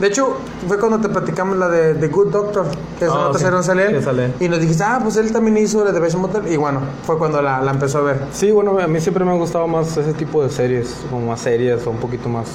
[0.00, 2.66] De hecho, fue cuando te platicamos la de The Good Doctor,
[2.98, 3.32] que es una ok.
[3.32, 3.92] tercera sale él.
[3.92, 4.32] Que sale él.
[4.40, 6.50] Y nos dijiste, ah, pues él también hizo la de Bates Motel.
[6.50, 8.18] Y bueno, fue cuando la, la empezó a ver.
[8.32, 11.40] Sí, bueno, a mí siempre me ha gustado más ese tipo de series, como más
[11.40, 12.48] serias o un poquito más.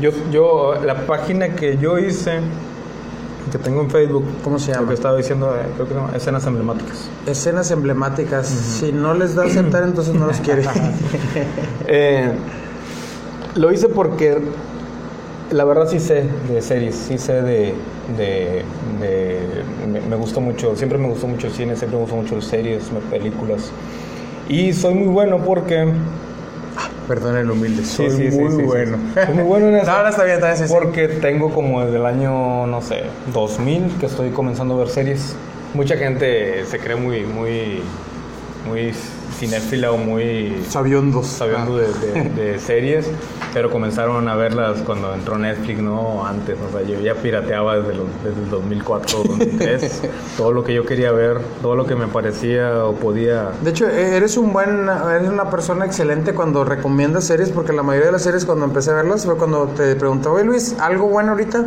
[0.00, 2.40] Yo, yo, la página que yo hice,
[3.52, 4.88] que tengo en Facebook, ¿Cómo se Lo llama?
[4.88, 7.08] que estaba diciendo, eh, creo que se llama Escenas Emblemáticas.
[7.26, 8.46] Escenas emblemáticas.
[8.48, 10.64] Si no les da aceptar, entonces no los quiere.
[11.86, 12.32] Eh,
[13.54, 14.38] lo hice porque
[15.52, 17.74] la verdad sí sé de series, sí sé de...
[18.16, 18.62] de,
[19.00, 22.34] de- me, me gustó mucho, siempre me gustó mucho el cine, siempre me gustó mucho
[22.36, 23.70] las series, películas.
[24.48, 25.92] Y soy muy bueno porque...
[27.08, 27.84] Perdón el humilde.
[27.84, 28.96] Soy sí, sí, muy sí, bueno.
[29.14, 29.86] Soy muy bueno en eso.
[29.86, 30.68] No, ahora está bien, está bien.
[30.68, 35.34] Porque tengo como desde el año, no sé, 2000 que estoy comenzando a ver series.
[35.74, 37.82] mucha gente se cree muy, muy,
[38.66, 38.92] muy
[39.38, 41.88] cinéfila o muy sabiondos, sabiendo de,
[42.36, 43.06] de, series,
[43.52, 48.00] pero comenzaron a verlas cuando entró Netflix, no antes, o sea, yo ya pirateaba desde,
[48.24, 50.02] desde el 2004, 2003,
[50.36, 53.50] todo lo que yo quería ver, todo lo que me parecía o podía.
[53.62, 57.82] De hecho, e-, eres un buen, eres una persona excelente cuando recomiendas series, porque la
[57.82, 61.08] mayoría de las series cuando empecé a verlas fue cuando te preguntaba, oye Luis, algo
[61.08, 61.64] bueno ahorita,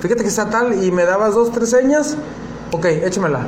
[0.00, 2.16] fíjate que está tal y me dabas dos, tres señas,
[2.72, 3.46] ok, échamela.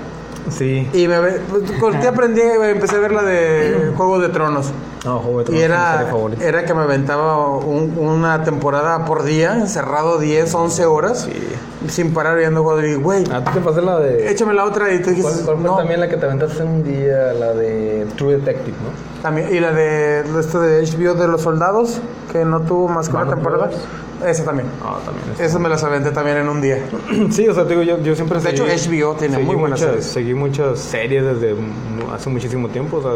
[0.51, 0.89] Sí.
[0.93, 4.71] Y me, pues, te aprendí, empecé a ver la de Juego de Tronos.
[5.05, 5.61] No, Juego de Tronos.
[5.61, 6.07] Y era,
[6.41, 11.23] era que me aventaba una temporada por día, encerrado 10, 11 horas.
[11.23, 11.89] Sí.
[11.89, 13.25] Sin parar viendo Juego de güey.
[13.33, 14.31] Ah, tú te pasé la de.
[14.31, 15.45] Échame la otra y te dijiste.
[15.45, 17.33] ¿Cuál, fue también la que te aventaste un día?
[17.35, 19.23] La de True Detective, ¿no?
[19.23, 22.01] También, y la de esto de HBO de los soldados,
[22.33, 23.71] que no tuvo más que una temporada.
[24.27, 24.69] Esa también.
[24.83, 25.27] Ah, también.
[25.39, 26.79] Esa me las aventé también en un día.
[27.31, 30.05] sí, o sea, te digo, yo, yo siempre De hecho, HBO tiene muy buenas series.
[30.05, 31.55] Seguí muchas series desde
[32.13, 32.99] hace muchísimo tiempo.
[32.99, 33.13] O sea,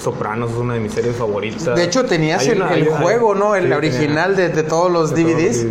[0.00, 1.76] Sopranos es una de mis series favoritas.
[1.76, 3.54] De hecho, tenías el, juego, ¿no?
[3.54, 5.66] El original de, de, todos los DVDs.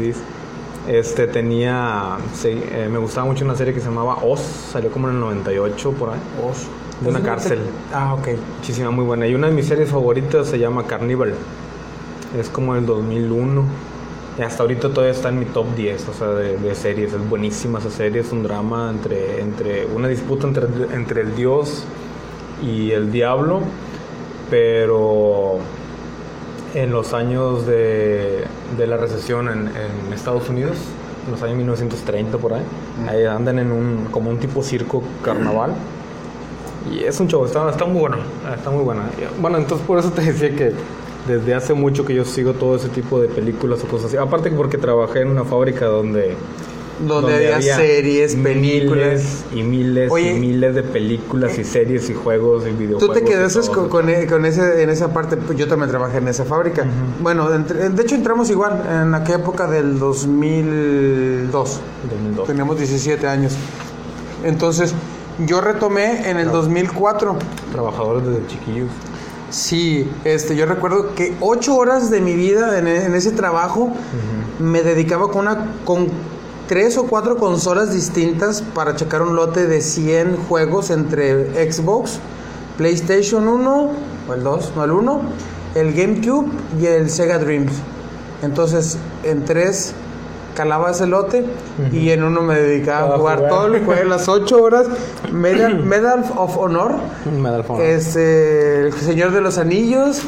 [0.88, 2.18] Este tenía.
[2.44, 4.40] Eh, me gustaba mucho una serie que se llamaba Oz.
[4.72, 6.20] Salió como en el 98 por ahí.
[6.50, 6.68] Oz.
[7.02, 7.60] De una cárcel.
[7.94, 8.30] Ah, ok.
[8.58, 9.28] Muchísima, muy buena.
[9.28, 11.34] Y una de mis series favoritas se llama Carnival.
[12.40, 13.97] Es como el 2001 y
[14.44, 17.14] hasta ahorita todavía está en mi top 10, o sea, de, series.
[17.14, 21.84] Es buenísima esa serie, es un drama entre, entre una disputa entre, entre el dios
[22.62, 23.62] y el diablo,
[24.50, 25.60] pero
[26.76, 28.44] en los años de,
[28.78, 30.78] de la recesión en, en, Estados Unidos,
[31.26, 32.64] en los años 1930 por ahí,
[33.08, 35.74] ahí andan en un, como un tipo circo carnaval.
[36.92, 38.18] Y es un show, está, está muy bueno,
[38.56, 39.04] está muy buena.
[39.42, 40.74] Bueno, entonces por eso te decía que
[41.28, 44.18] desde hace mucho que yo sigo todo ese tipo de películas o cosas así.
[44.18, 46.36] Aparte porque trabajé en una fábrica donde...
[47.00, 49.46] Donde, había, series, películas.
[49.54, 53.08] y miles y miles de películas y series y juegos y videojuegos.
[53.08, 56.44] Tú te quedaste con, con, ese, en esa parte, pues, yo también trabajé en esa
[56.44, 56.88] fábrica.
[57.22, 61.52] Bueno, de hecho entramos igual, en aquella época del 2002.
[61.52, 62.48] 2002.
[62.48, 63.54] Teníamos 17 años.
[64.44, 64.96] Entonces,
[65.46, 67.38] yo retomé en el 2004.
[67.72, 68.90] Trabajadores desde chiquillos.
[69.50, 73.94] Sí, este, yo recuerdo que ocho horas de mi vida en, e, ese trabajo
[74.60, 76.08] me dedicaba con una con
[76.68, 82.20] tres o cuatro consolas distintas para checar un lote de 100 juegos entre Xbox,
[82.78, 83.90] PlayStation 1
[84.28, 85.22] o el 2, no el 1,
[85.76, 87.72] el GameCube y el Sega Dreams.
[88.42, 89.94] Entonces, en tres
[90.58, 91.46] calaba ese lote
[91.92, 94.88] y en uno me dedicaba a jugar, todo el juego, las 8 horas.
[95.32, 96.96] Medal, Medal of Honor.
[97.32, 97.86] Medal of Honor.
[97.86, 100.24] Este, el Señor de los Anillos.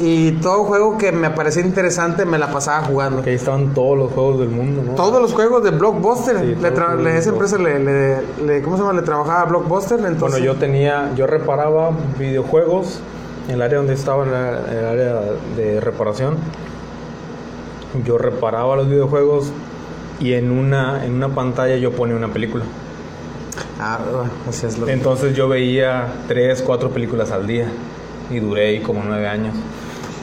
[0.00, 3.22] Y todo juego que me parecía interesante me la pasaba jugando.
[3.22, 4.94] Que ahí estaban todos los juegos del mundo, ¿no?
[4.94, 6.36] Todos los juegos de Blockbuster.
[6.36, 8.94] le esa empresa le, le, ¿cómo se llama?
[8.94, 9.98] Le trabajaba a Blockbuster.
[9.98, 10.20] Entonces...
[10.20, 13.00] Bueno, yo tenía, yo reparaba videojuegos
[13.48, 15.20] en el área donde estaba, en el área
[15.56, 16.36] de reparación.
[18.04, 19.50] Yo reparaba los videojuegos
[20.20, 22.64] y en una, en una pantalla yo ponía una película.
[23.80, 23.98] Ah,
[24.48, 27.68] así es lo Entonces yo veía tres, cuatro películas al día
[28.30, 29.54] y duré ahí como nueve años.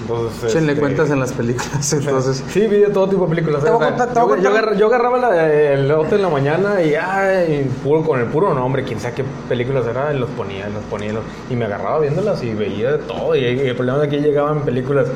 [0.01, 2.43] Entonces, este, cuentas en las películas, entonces.
[2.49, 3.63] Sí, vi de todo tipo de películas.
[3.63, 8.99] yo, agarraba, el otro en la mañana y, ay, puro, con el puro nombre, quién
[8.99, 11.11] sabe qué películas era, y los ponía, los ponía,
[11.49, 13.35] y me agarraba viéndolas y veía de todo.
[13.35, 15.07] Y, el problema es que llegaban películas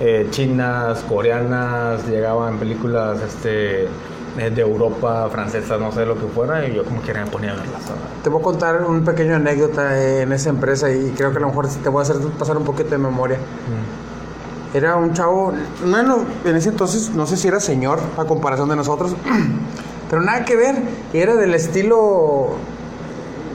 [0.00, 6.66] eh, chinas, coreanas, llegaban películas este, eh, de Europa, francesas, no sé lo que fuera,
[6.66, 7.82] y yo como que me ponía a verlas.
[8.22, 11.48] Te voy a contar un pequeño anécdota en esa empresa y creo que a lo
[11.48, 13.36] mejor te voy a hacer pasar un poquito de memoria.
[13.36, 14.76] Mm.
[14.76, 15.52] Era un chavo,
[15.84, 19.14] bueno, en ese entonces no sé si era señor a comparación de nosotros,
[20.08, 20.76] pero nada que ver,
[21.12, 22.52] era del estilo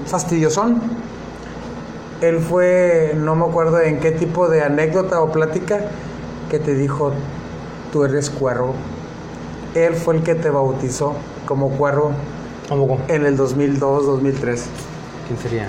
[0.05, 0.81] fastidiosón.
[2.21, 5.89] Él fue, no me acuerdo en qué tipo de anécdota o plática,
[6.57, 7.11] que te dijo,
[7.91, 8.73] tú eres cuervo.
[9.73, 12.13] Él fue el que te bautizó como cuervo
[12.69, 13.01] ¿Cómo?
[13.09, 14.65] en el 2002, 2003.
[15.27, 15.67] ¿Quién sería?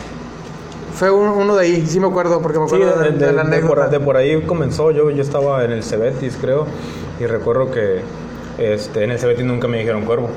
[0.95, 3.89] Fue uno de ahí, sí me acuerdo, porque me acuerdo de, la anécdota.
[3.89, 6.66] De por, ahí comenzó, yo, yo estaba en el Cebetis, creo,
[7.18, 8.01] y recuerdo que
[8.57, 10.30] este, en el Cebetis nunca me dijeron cuervo.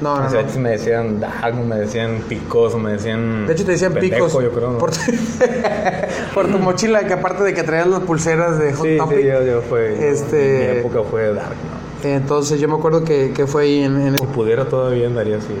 [0.00, 0.60] No, no, no.
[0.60, 3.46] me decían Dag, me decían picos, me decían.
[3.46, 4.32] De hecho, te decían picos.
[4.32, 4.90] Yo creo, por,
[6.36, 9.18] por, tu mochila, que aparte de que traías las pulseras de Hot sí, Topic.
[9.18, 10.10] Sí, yo, yo fue.
[10.10, 12.08] Este, mi época fue Dark, ¿no?
[12.08, 13.96] Entonces, yo me acuerdo que, que fue ahí en.
[14.00, 14.18] en...
[14.18, 15.54] Si pudiera todavía andaría así.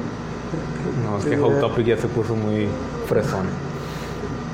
[1.02, 2.68] No, es que Hot Topic ya se puso muy
[3.08, 3.46] fresón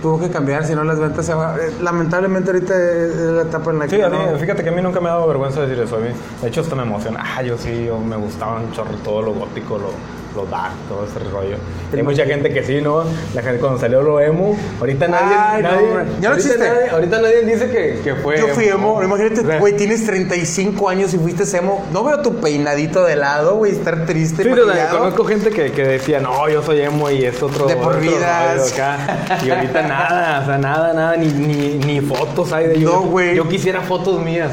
[0.02, 1.56] tuvo que cambiar, si no las ventas se van.
[1.56, 3.96] Eh, lamentablemente ahorita es la etapa en la que.
[3.96, 4.02] Sí,
[4.40, 5.96] fíjate que a mí nunca me ha dado vergüenza decir eso.
[5.96, 6.08] A mí,
[6.42, 7.22] de hecho, hasta me emociona.
[7.24, 9.90] Ah, yo sí, yo me gustaba un chorro todo lo gótico, lo,
[10.34, 11.56] lo dark, todo ese rollo.
[11.92, 13.04] Hay mucha gente que sí, ¿no?
[13.34, 15.36] La gente cuando salió lo emo, ahorita nadie.
[15.38, 16.04] Ay, no, nadie hombre.
[16.20, 16.58] Ya no ahorita existe.
[16.58, 18.38] nadie- ahorita nadie dice que, que fue.
[18.38, 21.84] Yo fui emo, imagínate, O sea, güey, tienes 35 años y fuiste emo.
[21.92, 25.70] No veo tu peinadito de lado, güey, estar triste, Sí, o sea, conozco gente que,
[25.72, 27.66] que decía, no, yo soy emo y es otro.
[27.66, 29.38] De por acá.
[29.44, 32.90] Y ahorita nada, o sea, nada, nada, ni, ni, ni fotos hay de yo.
[32.92, 33.34] No, güey.
[33.36, 34.52] Yo quisiera fotos mías.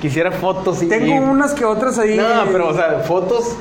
[0.00, 0.86] Quisiera fotos y.
[0.88, 2.16] Tengo y- unas que otras ahí.
[2.16, 3.54] No, pero, o sea, fotos.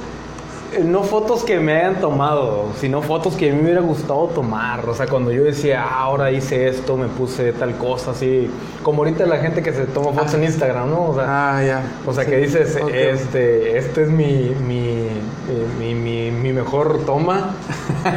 [0.74, 4.28] Eh, No fotos que me hayan tomado, sino fotos que a mí me hubiera gustado
[4.28, 4.88] tomar.
[4.88, 8.50] O sea, cuando yo decía, ah, ahora hice esto, me puse tal cosa, así.
[8.84, 11.10] Como ahorita la gente que se toma fotos en Instagram, ¿no?
[11.10, 11.26] O sea,
[11.58, 11.82] Ah, ya.
[12.06, 12.30] o sea, Sí.
[12.32, 17.56] que dices, este, este es mi, mi, eh, mi, mi, mi mejor toma.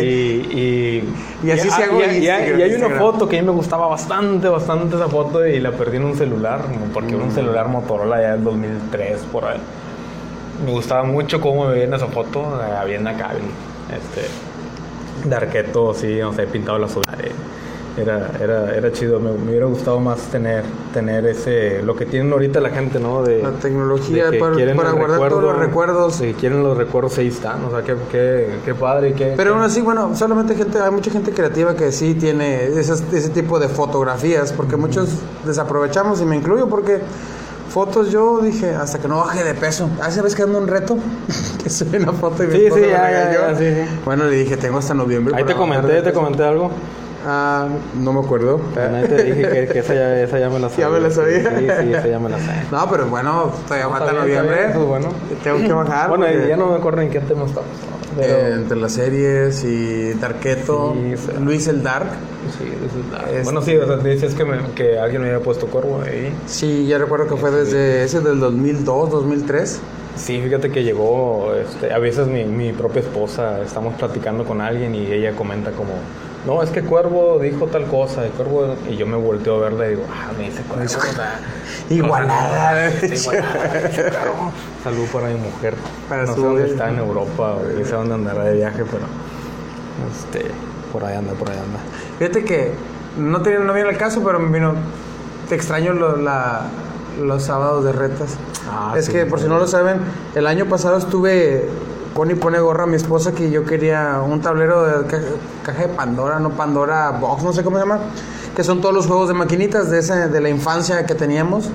[0.00, 2.28] Y, y, Y así se hago y, en y- y
[2.62, 5.96] hay una foto que a mí me gustaba bastante, bastante esa foto y la perdí
[5.96, 6.60] en un celular,
[6.94, 9.58] porque era un celular Motorola ya del 2003, por ahí.
[10.64, 12.42] Me gustaba mucho cómo me veía en esa foto,
[12.86, 13.50] viendo acá, bien,
[13.90, 17.02] este, de arqueto, sí, no sé, pintado la azul.
[17.22, 17.30] eh,
[17.98, 22.30] Era, era, era chido, me, me hubiera gustado más tener, tener ese, lo que tienen
[22.30, 23.22] ahorita la gente, ¿no?
[23.22, 26.16] De, La tecnología que para- el guardar todos los recuerdos.
[26.16, 29.32] Si quieren los recuerdos, ahí están, o sea, qué, qué, qué padre, qué...
[29.36, 33.30] Pero aún así, bueno, solamente gente, hay mucha gente creativa que sí tiene esas- ese
[33.30, 35.08] tipo de fotografías, porque muchos
[35.46, 37.00] desaprovechamos y me incluyo porque
[37.76, 39.90] fotos yo dije, hasta que no baje de peso.
[40.00, 40.96] Hace vez que ando un reto,
[41.62, 43.66] que subí una foto y mi Sí, sí, ya, ya, sí.
[44.02, 45.34] Bueno, le dije, tengo hasta noviembre.
[45.36, 46.70] Ahí te comenté, te comenté algo.
[47.28, 48.58] Ah, no me acuerdo.
[48.74, 50.86] Bueno, te dije que, que esa, ya, esa ya me la sabía.
[50.86, 51.58] ¿Ya me la sabía?
[51.58, 52.52] Sí, sí, esa ya me la sé.
[52.70, 54.64] No, pero bueno, todavía falta está noviembre.
[54.70, 55.08] eso es bueno.
[55.42, 56.08] Tengo que bajar.
[56.08, 57.68] Bueno, porque- ya no me acuerdo en qué tema estamos.
[57.90, 57.96] ¿no?
[58.20, 61.34] Pero, Eh, entre las series y Darketo, Sí.
[61.42, 62.06] Luis el Dark.
[62.56, 63.28] sí, eso es nada.
[63.28, 66.00] Este- Bueno, sí, o sea, te decías que, me- que alguien me había puesto cuervo
[66.06, 66.32] ahí.
[66.46, 69.80] Sí, ya recuerdo que fue desde ese del 2002, 2003.
[70.14, 74.94] Sí, fíjate que llegó, este, a veces mi, mi propia esposa, estamos platicando con alguien
[74.94, 75.90] y ella comenta como,
[76.46, 79.86] no, es que Cuervo dijo tal cosa, y Cuervo, y yo me volteo a verla
[79.86, 80.84] y digo, ah, me dice Cuervo,
[81.90, 83.90] Igualada, igualada.
[84.84, 85.74] Salud para mi mujer.
[86.08, 89.04] Para no sé dónde está en Europa, o quién sabe dónde andará de viaje, pero,
[90.10, 90.50] este,
[90.92, 91.78] por ahí anda, por ahí anda.
[92.18, 92.72] Fíjate que
[93.18, 94.74] no tenía no viene el caso, pero me vino.
[95.48, 96.62] Te extraño lo- la-
[97.22, 98.36] los sábados de retas.
[98.70, 99.98] Ah, es sí, que, por si no lo saben,
[100.34, 101.68] el año pasado estuve.
[102.16, 105.20] Connie pone gorra a mi esposa que yo quería un tablero de ca-
[105.62, 107.98] caja de Pandora, no Pandora Box, no sé cómo se llama.
[108.56, 111.68] Que son todos los juegos de maquinitas de, ese, de la infancia que teníamos.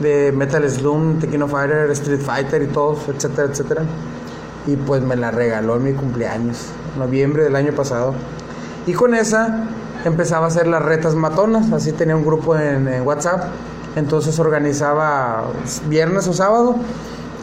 [0.00, 3.82] De Metal Slum, Tekken Fighter, Street Fighter y todos, etcétera, etcétera.
[4.66, 6.66] Y pues me la regaló en mi cumpleaños,
[6.98, 8.14] noviembre del año pasado.
[8.86, 9.64] Y con esa
[10.04, 13.44] empezaba a hacer las retas matonas, así tenía un grupo en, en WhatsApp.
[13.96, 15.44] Entonces organizaba
[15.88, 16.76] viernes o sábado.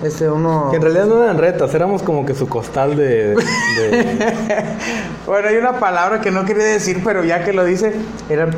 [0.04, 0.68] Este uno.
[0.70, 3.36] Que en realidad no eran retas, éramos como que su costal de...
[3.36, 3.36] de-
[5.26, 7.94] Bueno, hay una palabra que no quería decir, pero ya que lo dice,
[8.30, 8.52] eran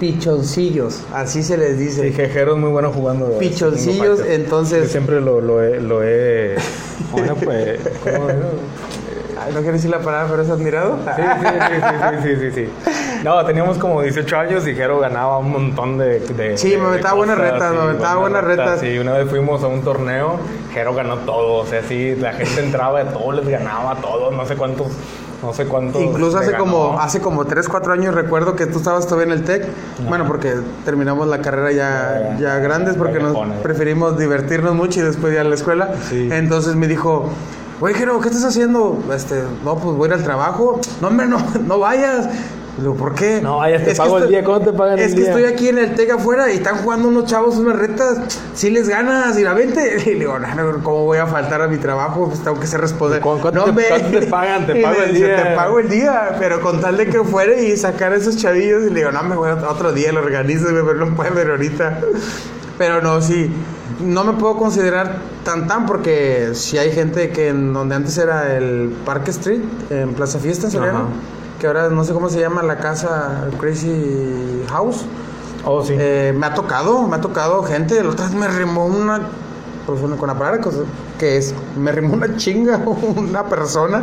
[0.00, 2.02] pichoncillos, así se les dice.
[2.02, 3.26] Sí, Jejero es muy bueno jugando.
[3.26, 5.80] este, Pichoncillos, entonces- Yo siempre lo, lo he...
[5.80, 6.54] Lo he
[7.12, 7.80] bueno, pues...
[8.02, 8.38] ¿cómo era?
[9.52, 10.96] No quiero decir la palabra, pero es admirado.
[11.16, 12.90] Sí, sí, sí, sí, sí, sí, sí.
[13.24, 16.20] No, teníamos como 18 años y Jero ganaba un montón de...
[16.20, 18.80] de Sí, me aventaba buenas retas, me aventaba buenas retas.
[18.80, 20.36] Sí, una vez fuimos a un torneo,
[20.74, 24.34] Jero ganó todo, o sea, sí, la gente entraba de todo, les ganaba a todos,
[24.34, 24.88] no sé cuántos...
[25.42, 26.00] No sé cuántos.
[26.00, 26.64] Incluso hace ganó.
[26.64, 29.66] como hace como 3, 4 años recuerdo que tú estabas todavía en el TEC.
[30.08, 30.54] Bueno, porque
[30.86, 35.40] terminamos la carrera ya, Ya, ya grandes porque nos preferimos divertirnos mucho y después ir
[35.40, 35.90] a la escuela.
[36.08, 36.30] Sí.
[36.32, 37.28] Entonces me dijo,
[37.80, 38.98] oye, Jero, ¿qué estás haciendo?
[39.14, 40.80] Este, no, pues voy a ir al trabajo.
[41.02, 42.26] No, hombre, no, no vayas.
[42.76, 43.40] Le digo, ¿por qué?
[43.40, 44.42] No vayas, te que pago el día.
[44.42, 45.30] ¿Cómo te pagan Es el que día?
[45.30, 48.18] estoy aquí en el TEC afuera y están jugando unos chavos unas retas.
[48.54, 49.96] Si les ganas y la vente.
[50.06, 52.26] Y le digo, no, no, ¿cómo voy a faltar a mi trabajo?
[52.28, 53.20] Pues tengo que ser responder.
[53.20, 54.66] ¿Cu- cuánto no, te- cuánto te pagan?
[54.66, 55.36] Te Y pago me el día.
[55.50, 58.82] Te pago el día, pero con tal de que fuera y sacar a esos chavillos.
[58.84, 61.50] Y le digo, no, me voy a otro día, lo organizo, pero no puede ver
[61.50, 62.00] ahorita.
[62.76, 63.52] Pero no, sí,
[64.00, 68.56] no me puedo considerar tan tan porque si hay gente que en donde antes era
[68.56, 69.60] el Park Street,
[69.90, 71.08] en Plaza Fiesta, en Soriano.
[71.64, 75.06] Que ahora no sé cómo se llama la casa Crazy House.
[75.64, 75.94] Oh, sí.
[75.98, 78.02] Eh, me ha tocado, me ha tocado gente.
[78.04, 79.22] La otra vez me rimó una.
[79.86, 80.60] Pues una- con la palabra
[81.18, 81.54] que es.
[81.78, 82.76] Me rimó una chinga
[83.16, 84.02] una persona.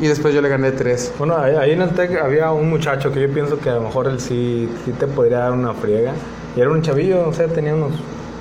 [0.00, 1.12] Y después yo le gané tres.
[1.18, 3.82] Bueno, ahí, ahí en el TEC había un muchacho que yo pienso que a lo
[3.82, 6.12] mejor él sí, sí te podría dar una friega.
[6.56, 7.92] Y era un chavillo, no sé, tenía unos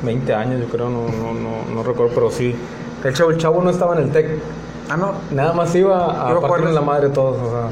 [0.04, 2.56] 20 años, yo creo, no, no, no, no recuerdo, pero sí.
[3.04, 4.40] El chavo, el chavo no estaba en el TEC,
[4.90, 5.12] Ah, no.
[5.32, 7.70] nada más iba a a partirle la madre todos, o sea.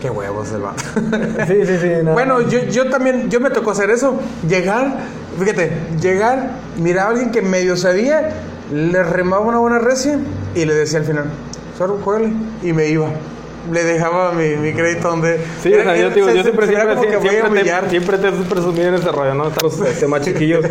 [0.00, 0.82] Qué huevos el vato.
[1.46, 1.88] Sí, sí, sí.
[2.12, 4.18] Bueno, yo, yo también, yo me tocó hacer eso.
[4.48, 4.98] Llegar,
[5.38, 8.30] fíjate, llegar, mirar a alguien que medio sabía,
[8.72, 10.18] le remaba una buena recia
[10.54, 11.24] y le decía al final,
[11.80, 12.30] Solo juegue.
[12.62, 13.08] Y me iba
[13.70, 15.38] le dejaba mi, mi crédito donde.
[15.62, 18.94] Sí, o sea, yo, digo, yo siempre, siempre, siempre, siempre, te, siempre te presumí en
[18.94, 19.48] ese rollo, ¿no?
[19.48, 20.64] Estos este, más chiquillos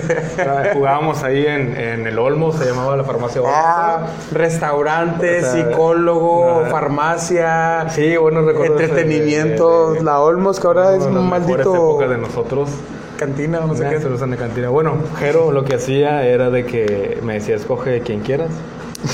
[0.73, 3.53] jugábamos ahí en, en, el Olmo, se llamaba la farmacia Olmo.
[3.55, 7.89] Ah, restaurante, psicólogo, farmacia.
[7.89, 8.79] Sí, bueno, recuerdo.
[8.79, 11.73] Entretenimiento, la Olmos, que ahora es un maldito.
[11.73, 12.69] época de nosotros
[13.19, 13.99] cantina, no sé qué.
[13.99, 14.69] Se de cantina.
[14.69, 18.49] Bueno, Jero lo que hacía era de que me decía, escoge quien quieras.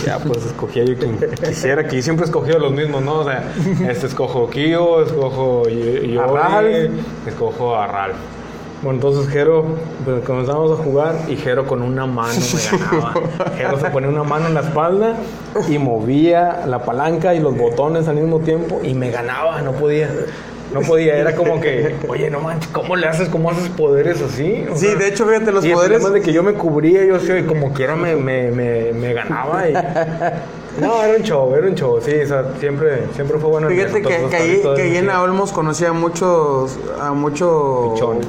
[0.06, 3.20] Ya, pues escogía yo quien quisiera, que siempre escogido los mismos, ¿no?
[3.20, 3.52] O sea,
[3.88, 6.64] este escojo Kio, escojo yo, a
[7.28, 8.16] escojo a Ralph.
[8.82, 9.66] Bueno, entonces Jero,
[10.04, 13.14] pues comenzamos a jugar y Jero con una mano me ganaba.
[13.58, 15.16] Jero se ponía una mano en la espalda
[15.68, 20.10] y movía la palanca y los botones al mismo tiempo y me ganaba, no podía.
[20.74, 23.30] No podía, era como que, oye, no manches, ¿cómo le haces?
[23.30, 24.66] ¿Cómo haces poderes así?
[24.76, 25.98] sí, de hecho, fíjate, los poderes.
[25.98, 29.70] Además de que yo me cubría, yo sí, como quiera me, me, me, me ganaba
[29.70, 29.74] y.
[30.80, 33.70] No, era un show, era un show, sí, o sea, siempre, siempre fue bueno.
[33.70, 38.28] Fíjate que, que, ahí, que ahí en Olmos conocía a muchos, a muchos pichones.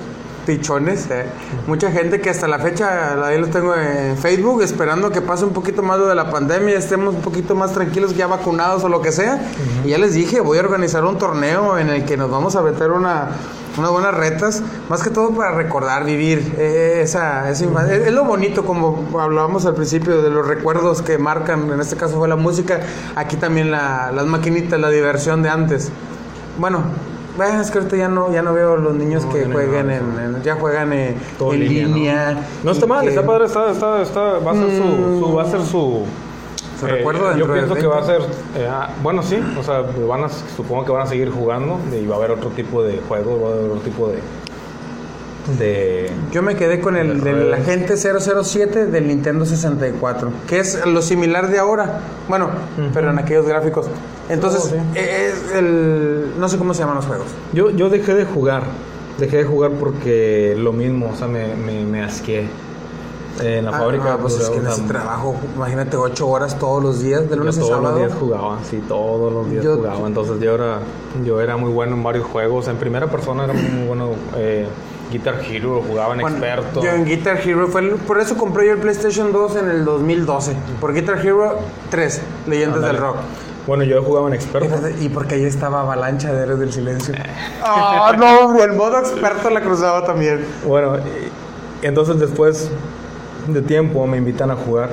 [0.48, 1.26] Eh.
[1.66, 5.52] Mucha gente que hasta la fecha, ahí los tengo en Facebook, esperando que pase un
[5.52, 9.10] poquito más de la pandemia, estemos un poquito más tranquilos, ya vacunados o lo que
[9.10, 9.40] sea.
[9.84, 12.62] Y ya les dije, voy a organizar un torneo en el que nos vamos a
[12.62, 13.30] meter una,
[13.76, 18.64] unas buenas retas, más que todo para recordar, vivir eh, esa, esa es, lo bonito,
[18.64, 22.80] como hablábamos al principio, de los recuerdos que marcan, en este caso fue la música,
[23.16, 25.90] aquí también la, las maquinitas, la diversión de antes.
[26.58, 26.84] Bueno,
[27.44, 30.92] es que ahorita ya no, ya no veo los niños que jueguen en, ya juegan
[30.92, 31.16] en,
[31.50, 32.38] línea.
[32.62, 35.60] No, está mal, está padre, está, está, está, va a ser su, va a ser
[35.62, 36.04] su
[36.78, 38.20] ¿Se recuerdo eh, Yo pienso que va a ser,
[38.56, 42.06] eh, ah, bueno sí, o sea, van a, supongo que van a seguir jugando y
[42.06, 44.18] va a haber otro tipo de juego, va a haber otro tipo de,
[45.58, 51.00] de Yo me quedé con el del Agente 007 del Nintendo 64, que es lo
[51.00, 52.00] similar de ahora.
[52.28, 52.50] Bueno,
[52.92, 53.86] pero en aquellos gráficos.
[54.28, 57.26] Entonces, oh, es el no sé cómo se llaman los juegos.
[57.52, 58.64] Yo yo dejé de jugar.
[59.18, 62.48] Dejé de jugar porque lo mismo, o sea, me, me, me asqué.
[63.40, 64.16] En la ah, fábrica.
[64.16, 67.60] pues es que en ese trabajo, imagínate, ocho horas todos los días, de lunes a
[67.60, 67.82] sábado.
[67.82, 70.06] Todos los días jugaba, sí, todos los días jugaba.
[70.06, 70.78] Entonces yo era,
[71.24, 72.68] yo era muy bueno en varios juegos.
[72.68, 74.10] En primera persona era muy bueno.
[74.36, 74.66] Eh,
[75.10, 76.82] Guitar Hero, jugaba en experto.
[76.82, 80.56] Yo en Guitar Hero, fue por eso compré yo el PlayStation 2 en el 2012.
[80.80, 81.58] Por Guitar Hero
[81.90, 83.16] 3, Leyendas del Rock.
[83.66, 84.76] Bueno, yo jugaba en experto.
[85.00, 87.14] Y porque ahí estaba Avalancha de Héroes del Silencio.
[87.62, 88.62] ¡Ah, no!
[88.62, 90.44] El modo experto la cruzaba también.
[90.64, 90.98] Bueno,
[91.82, 92.70] entonces después
[93.48, 94.90] de tiempo me invitan a jugar.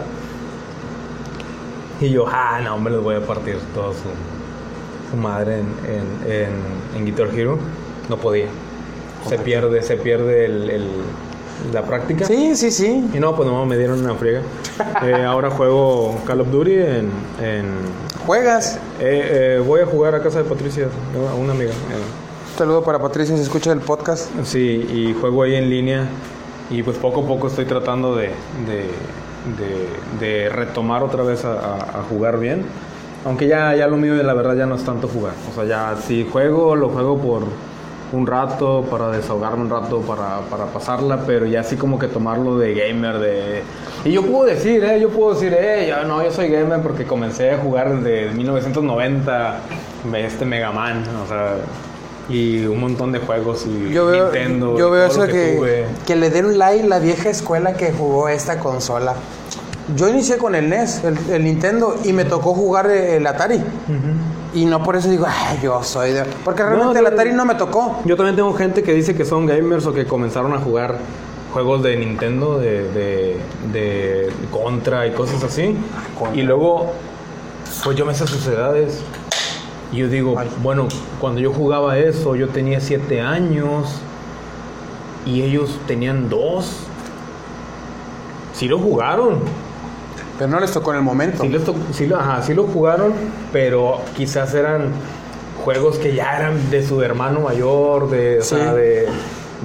[2.02, 7.06] Y yo, ah, no, me les voy a partir toda su, madre en, en, en
[7.06, 7.60] Guitar Hero.
[8.10, 8.48] No podía
[9.28, 10.88] se pierde, se pierde el,
[11.72, 12.26] la práctica.
[12.26, 13.10] Sí, sí, sí.
[13.14, 14.42] Y no, pues no, me dieron una friega.
[15.04, 17.12] Eh, ahora juego Call of Duty en...
[18.26, 18.80] ¿Juegas?
[19.02, 20.88] Eh, eh, voy a jugar a casa de Patricia,
[21.30, 21.72] a una amiga.
[21.72, 24.30] Un saludo para Patricia, se escucha el podcast.
[24.46, 26.08] Sí, y juego ahí en línea.
[26.70, 28.32] Y pues poco a poco estoy tratando de,
[30.20, 32.64] de, retomar otra vez a, a, jugar bien.
[33.26, 35.34] Aunque ya, ya lo mío de la verdad ya no es tanto jugar.
[35.52, 37.44] O sea, ya si juego, lo juego por
[38.14, 42.58] un rato, para desahogarme un rato, para, para pasarla, pero ya así como que tomarlo
[42.58, 43.64] de gamer, de...
[44.06, 45.00] Y yo puedo decir, ¿eh?
[45.02, 49.60] Yo puedo decir, eh, yo, no, yo soy gamer porque comencé a jugar desde 1990,
[50.16, 51.56] este Mega Man, o sea
[52.30, 54.78] y un montón de juegos y yo veo, Nintendo.
[54.78, 58.60] Yo veo eso que, que, le den un like la vieja escuela que jugó esta
[58.60, 59.16] consola.
[59.96, 63.62] Yo inicié con el NES, el, Nintendo, y me tocó jugar el Atari.
[64.54, 66.26] Y no por eso digo, ay, yo soy de...
[66.46, 68.02] Porque realmente el Atari no me tocó.
[68.06, 71.00] Yo también tengo gente que dice que son gamers o que comenzaron a jugar
[71.54, 73.40] juegos de Nintendo, de,
[73.72, 75.76] de, Contra y cosas así.
[76.36, 76.94] Y luego,
[77.84, 79.02] pues yo me sé sus edades.
[79.92, 80.88] Y yo digo, bueno,
[81.20, 84.02] cuando yo jugaba eso, yo tenía siete años
[85.26, 86.78] y ellos tenían dos.
[88.54, 89.40] Sí lo jugaron.
[90.38, 91.44] Pero no les tocó en el momento.
[91.44, 91.62] Sí, les
[91.92, 93.14] sí, ajá, sí lo jugaron,
[93.52, 94.92] pero quizás eran
[95.64, 99.08] juegos que ya eran de su hermano mayor, de, o sea, de,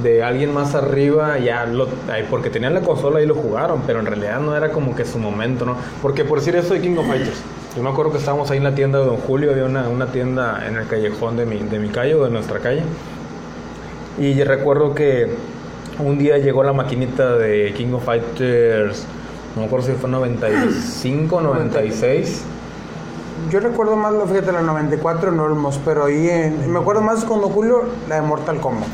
[0.03, 1.89] de, alguien más arriba, ya lo,
[2.31, 5.19] porque tenían la consola y lo jugaron, pero en realidad no era como que su
[5.19, 5.77] momento, ¿no?
[6.03, 7.41] Porque por decir eso de King of Fighters,
[7.75, 10.07] yo me acuerdo que estábamos ahí en la tienda de Don Julio, había una, una
[10.07, 12.83] tienda en el callejón de mi, de mi calle o de nuestra calle,
[14.19, 15.29] y recuerdo que
[15.99, 19.05] un día llegó la maquinita de King of Fighters
[19.59, 22.45] no me acuerdo si fue 95, 96.
[23.51, 27.83] Yo recuerdo más, fíjate, la 94 Normos, pero ahí en, me acuerdo más cuando Julio,
[28.09, 28.89] la de Mortal Kombat.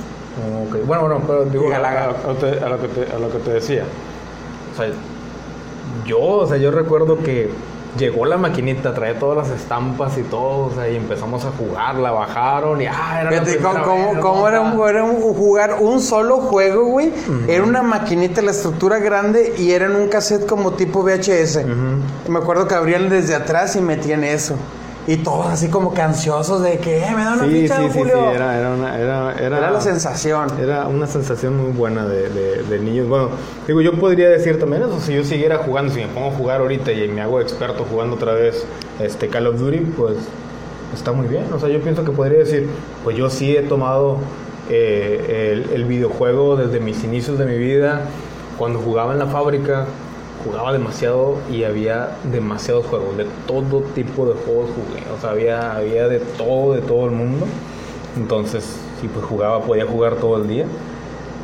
[0.69, 0.83] Okay.
[0.87, 3.85] Bueno, bueno, pero digo, a, a, lo que te, a lo que te decía.
[4.73, 4.89] O sea,
[6.07, 7.51] yo, o sea, yo recuerdo que
[7.99, 11.97] llegó la maquinita, traía todas las estampas y todo, o sea, y empezamos a jugar,
[11.97, 16.39] la bajaron y ah, era Fíjate, ¿cómo, cómo era, un, era un jugar un solo
[16.39, 17.13] juego, güey?
[17.49, 21.65] Era una maquinita, la estructura grande y era en un cassette como tipo VHS.
[22.29, 24.57] Me acuerdo que abrían desde atrás y metían eso.
[25.07, 27.89] Y todos así como que ansiosos de que, eh, me da una sí, ficha, sí,
[27.93, 28.15] sí, Julio.
[28.15, 30.49] sí, era, era, una, era, era, Era la sensación.
[30.59, 33.07] Era una sensación muy buena de, de, de niños.
[33.09, 33.29] Bueno,
[33.67, 36.61] digo, yo podría decir también eso, si yo siguiera jugando, si me pongo a jugar
[36.63, 38.65] ahorita y me hago experto jugando otra vez
[38.99, 40.17] este Call of Duty, pues
[40.95, 41.45] está muy bien.
[41.53, 42.69] O sea, yo pienso que podría decir,
[43.03, 44.19] pues yo sí he tomado
[44.71, 48.07] eh, el, el videojuego desde mis inicios de mi vida,
[48.57, 49.85] cuando jugaba en la fábrica,
[50.45, 55.77] jugaba demasiado y había demasiados juegos, de todo tipo de juegos jugué, o sea, había,
[55.77, 57.47] había de todo, de todo el mundo.
[58.17, 58.65] Entonces,
[59.01, 60.67] si pues jugaba, podía jugar todo el día.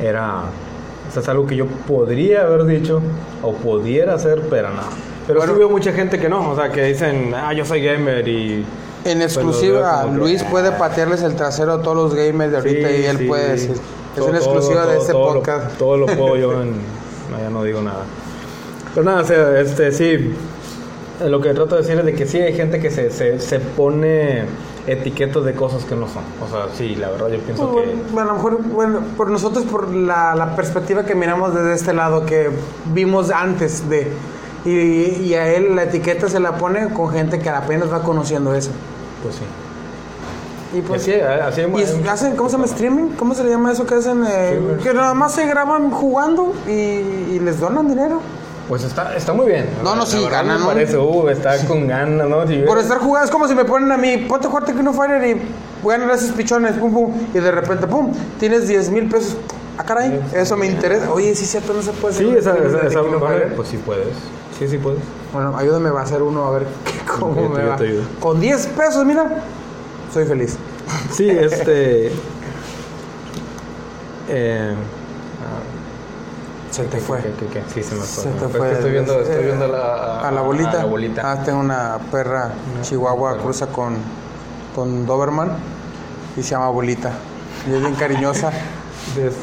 [0.01, 0.43] Era,
[1.09, 3.01] o sea, es algo que yo podría haber dicho
[3.43, 4.87] o pudiera hacer, pero nada.
[5.27, 5.53] Pero Bueno.
[5.53, 8.65] sí veo mucha gente que no, o sea, que dicen, ah, yo soy gamer y...
[9.03, 10.47] En Pues lo exclusiva, que, Luis ah.
[10.51, 13.25] puede patearles el trasero a todos los gamers de ahorita Sí, y él sí.
[13.25, 13.71] puede decir.
[13.71, 15.77] Es Todo- una exclusiva todo- de todo- este todo lo- podcast.
[15.77, 16.71] todo lo puedo yo en...
[17.31, 18.03] No, ya no digo nada.
[18.93, 20.33] Pero nada, o sea, este, sí,
[21.25, 23.59] lo que trato de decir es de que sí hay gente que se, se, se
[23.59, 24.43] pone
[24.87, 26.23] etiquetas de cosas que no son.
[26.45, 27.95] O sea, sí, la verdad yo pienso Pues, que...
[28.11, 31.93] bueno, a lo mejor, bueno, por nosotros, por la, la perspectiva que miramos desde este
[31.93, 32.49] lado, que
[32.93, 34.07] vimos antes de.
[34.65, 38.53] Y, y a él la etiqueta se la pone con gente que apenas va conociendo
[38.53, 38.69] eso.
[39.23, 39.41] Pues sí.
[40.77, 41.01] Y pues.
[41.01, 42.65] así, así y es- hacen, ¿cómo se llama?
[42.65, 43.09] ¿Streaming?
[43.17, 44.23] ¿Cómo se le llama eso que hacen?
[44.27, 48.21] Eh, que nada más se graban jugando y, y les donan dinero.
[48.67, 49.67] Pues está, está muy bien.
[49.83, 50.67] No, no, sí, gana, ¿no?
[50.67, 52.47] parece, uh, está con ganas, ¿no?
[52.47, 54.65] Si Por ves- estar jugando, es como si me ponen a mí, ponte a jugar
[54.65, 55.41] Tekken Fighter y
[55.87, 59.35] ganan esos pichones, pum, pum, y de repente, pum, tienes 10 mil pesos.
[59.77, 61.11] Ah, caray, eso me interesa.
[61.11, 63.55] Oye, sí, cierto, no se puede hacer Sí, esa, esa, esa- Fighter.
[63.55, 64.07] pues sí puedes.
[64.57, 64.99] Sí, sí puedes.
[65.33, 66.67] Bueno, ayúdame a hacer uno a ver
[67.19, 67.75] cómo Yo me yo va.
[67.77, 68.03] te ayudo.
[68.19, 69.43] Con 10 pesos, mira,
[70.13, 70.55] soy feliz.
[71.11, 72.11] Sí, este...
[74.29, 74.73] eh,
[76.71, 77.19] Se te fue.
[77.19, 77.61] ¿qué, qué, qué?
[77.73, 78.23] Sí, se me fue.
[78.23, 78.67] Se te Pues fue.
[78.69, 80.71] que Estoy viendo, estoy viendo la, a la bolita.
[80.71, 81.21] a la bolita.
[81.31, 82.51] Ah, tengo una perra
[82.81, 83.95] chihuahua, cruza con,
[84.73, 85.51] con Doberman
[86.37, 87.11] y se llama Bolita.
[87.69, 88.51] Y es bien cariñosa.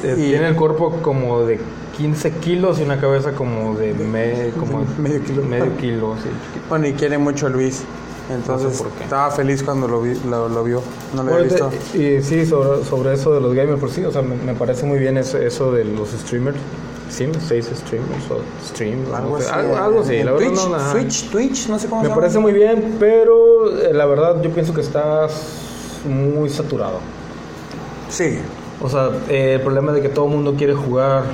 [0.05, 1.61] Y- Tiene el cuerpo como de
[1.97, 5.43] 15 kilos y una cabeza como de me- como medio kilo.
[5.43, 6.31] Medio kilo, sí.
[6.69, 7.83] Bueno, y quiere mucho a Luis.
[8.31, 10.81] Entonces No sé estaba feliz cuando lo, vi, lo, lo vio.
[11.15, 11.71] No lo había visto.
[11.95, 14.87] y sí, sobre, sobre eso de los gamers, por sí, o sea, me, me parece
[14.87, 16.57] muy bien eso, eso de los streamers.
[17.11, 19.09] Sí, seis streamers o streams.
[19.13, 19.49] Algo no así.
[19.53, 20.93] algo, algo así, la verdad Twitch, no, ajá.
[20.93, 22.21] Twitch, Twitch, no sé cómo Me se llama.
[22.21, 25.43] parece muy bien, pero eh, la verdad yo pienso que estás
[26.05, 26.99] muy saturado.
[28.11, 28.39] Sí.
[28.81, 31.25] O sea, eh, el problema de que todo el mundo quiere jugar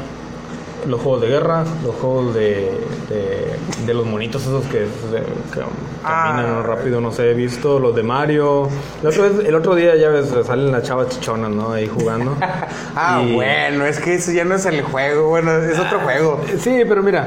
[0.87, 2.71] los juegos de guerra, los juegos de,
[3.09, 3.57] de,
[3.87, 5.61] de los monitos esos que, que
[6.03, 6.63] caminan Ah.
[6.63, 8.69] rápido, no sé, he visto los de Mario.
[9.03, 11.73] El otro, vez- el otro día ya ves, salen las chavas chichonas, ¿no?
[11.73, 12.37] Ahí jugando.
[12.97, 16.41] Ah, Y- bueno, es que eso ya no es el juego, bueno, es otro juego.
[16.61, 17.27] Sí, pero mira,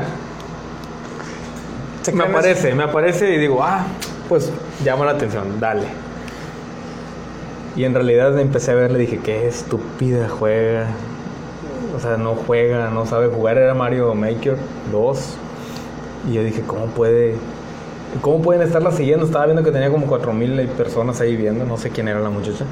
[2.13, 3.85] me aparece, me aparece y digo, ah,
[4.29, 4.49] pues
[4.83, 5.83] llama la atención, dale.
[7.75, 10.87] Y en realidad empecé a verle dije, qué estúpida juega.
[11.97, 13.57] O sea, no juega, no sabe jugar.
[13.57, 14.55] Era Mario Maker
[14.91, 15.19] 2.
[16.29, 17.35] Y yo dije, ¿cómo puede?
[18.21, 19.25] ¿Cómo pueden estarla siguiendo?
[19.25, 22.65] Estaba viendo que tenía como 4000 personas ahí viendo, no sé quién era la muchacha.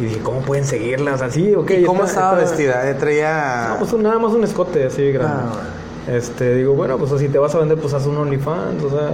[0.00, 1.14] Y dije, ¿cómo pueden seguirla?
[1.14, 1.70] O sea, sí, ok.
[1.70, 2.90] ¿Y ¿Cómo estaba vestida?
[2.90, 3.68] Eh, Traía.
[3.70, 5.44] no, pues nada más un escote así grande.
[5.46, 6.12] Ah.
[6.12, 8.82] Este, digo, bueno, pues si te vas a vender, pues haz un OnlyFans.
[8.82, 9.10] O sea,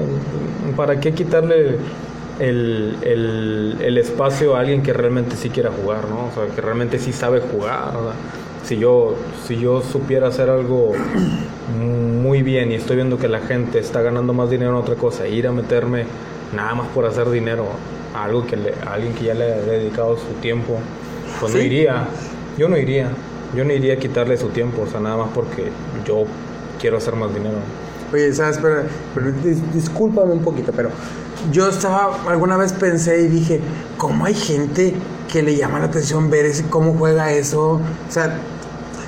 [0.75, 1.77] ¿para qué quitarle
[2.39, 6.29] el, el, el espacio a alguien que realmente sí quiera jugar, ¿no?
[6.29, 7.95] O sea, que realmente sí sabe jugar.
[7.95, 8.13] o sea,
[8.65, 9.15] si yo,
[9.47, 10.93] si yo supiera hacer algo
[12.23, 15.27] muy bien y estoy viendo que la gente está ganando más dinero en otra cosa,
[15.27, 16.05] ir a meterme
[16.55, 17.67] nada más por hacer dinero
[18.15, 20.79] a algo que le, a alguien que ya le ha dedicado su tiempo,
[21.41, 22.09] pues no iría.
[22.57, 23.11] Yo no iría.
[23.55, 25.69] Yo no iría a quitarle su tiempo, o sea, nada más porque
[26.07, 26.25] yo
[26.81, 27.57] quiero hacer más dinero.
[28.13, 28.59] Oye, ¿sabes?
[28.61, 28.83] Pero,
[29.15, 30.91] pero dis- discúlpame un poquito, pero
[31.53, 33.61] yo estaba, alguna vez pensé y dije,
[33.97, 34.95] ¿cómo hay gente
[35.29, 37.75] que le llama la atención ver ese, cómo juega eso?
[37.75, 38.39] O sea,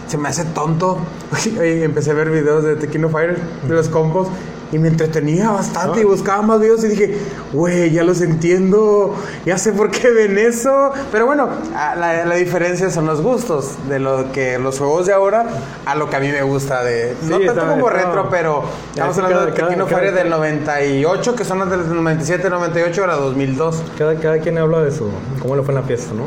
[0.07, 0.99] se me hace tonto.
[1.59, 4.29] Oye, empecé a ver videos de Tekken Fire, de los combos,
[4.73, 7.19] y me entretenía bastante y buscaba más videos y dije,
[7.53, 9.15] güey, ya los entiendo,
[9.45, 10.93] ya sé por qué ven eso.
[11.11, 15.47] Pero bueno, la, la diferencia son los gustos de lo que los juegos de ahora
[15.87, 17.17] a lo que a mí me gusta de...
[17.23, 21.45] No Sí, tanto como retro, pero estamos hablando de Tekken cada- Fire del 98, que
[21.45, 23.83] son las del 97, 98 a la 2002.
[23.99, 25.11] Cada, cada quien habla de su.
[25.43, 26.25] cómo le fue en la fiesta, ¿no?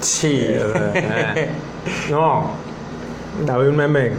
[0.00, 0.46] Sí.
[2.10, 2.50] No.
[3.50, 4.12] Había un meme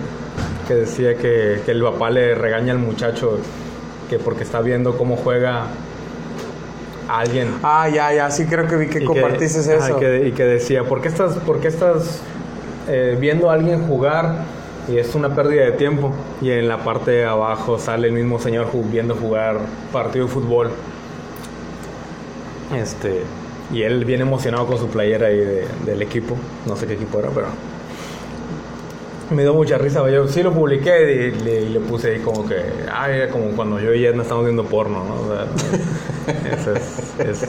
[0.68, 3.40] que decía que, que el papá le regaña al muchacho
[4.10, 5.68] que porque está viendo cómo juega
[7.08, 7.56] alguien.
[7.64, 9.98] Ah, ya, ya, sí creo que vi que compartiste eso.
[10.00, 12.22] y que decía, ¿por qué estás, por qué estás
[12.88, 14.44] eh, viendo a alguien jugar
[14.88, 16.14] y es una pérdida de tiempo?
[16.42, 19.60] Y en la parte de abajo sale el mismo señor viendo jugar
[19.92, 20.72] partido de fútbol.
[22.76, 23.24] Este,
[23.74, 26.36] y él bien emocionado con su playera ahí del equipo.
[26.66, 27.48] No sé qué equipo era, pero
[29.32, 30.08] me dio mucha risa.
[30.10, 32.62] Yo sí lo publiqué y le, puse ahí como que,
[32.92, 35.14] ay, como cuando yo y Edna estamos viendo porno, ¿no?
[35.14, 35.34] O
[37.20, 37.44] es,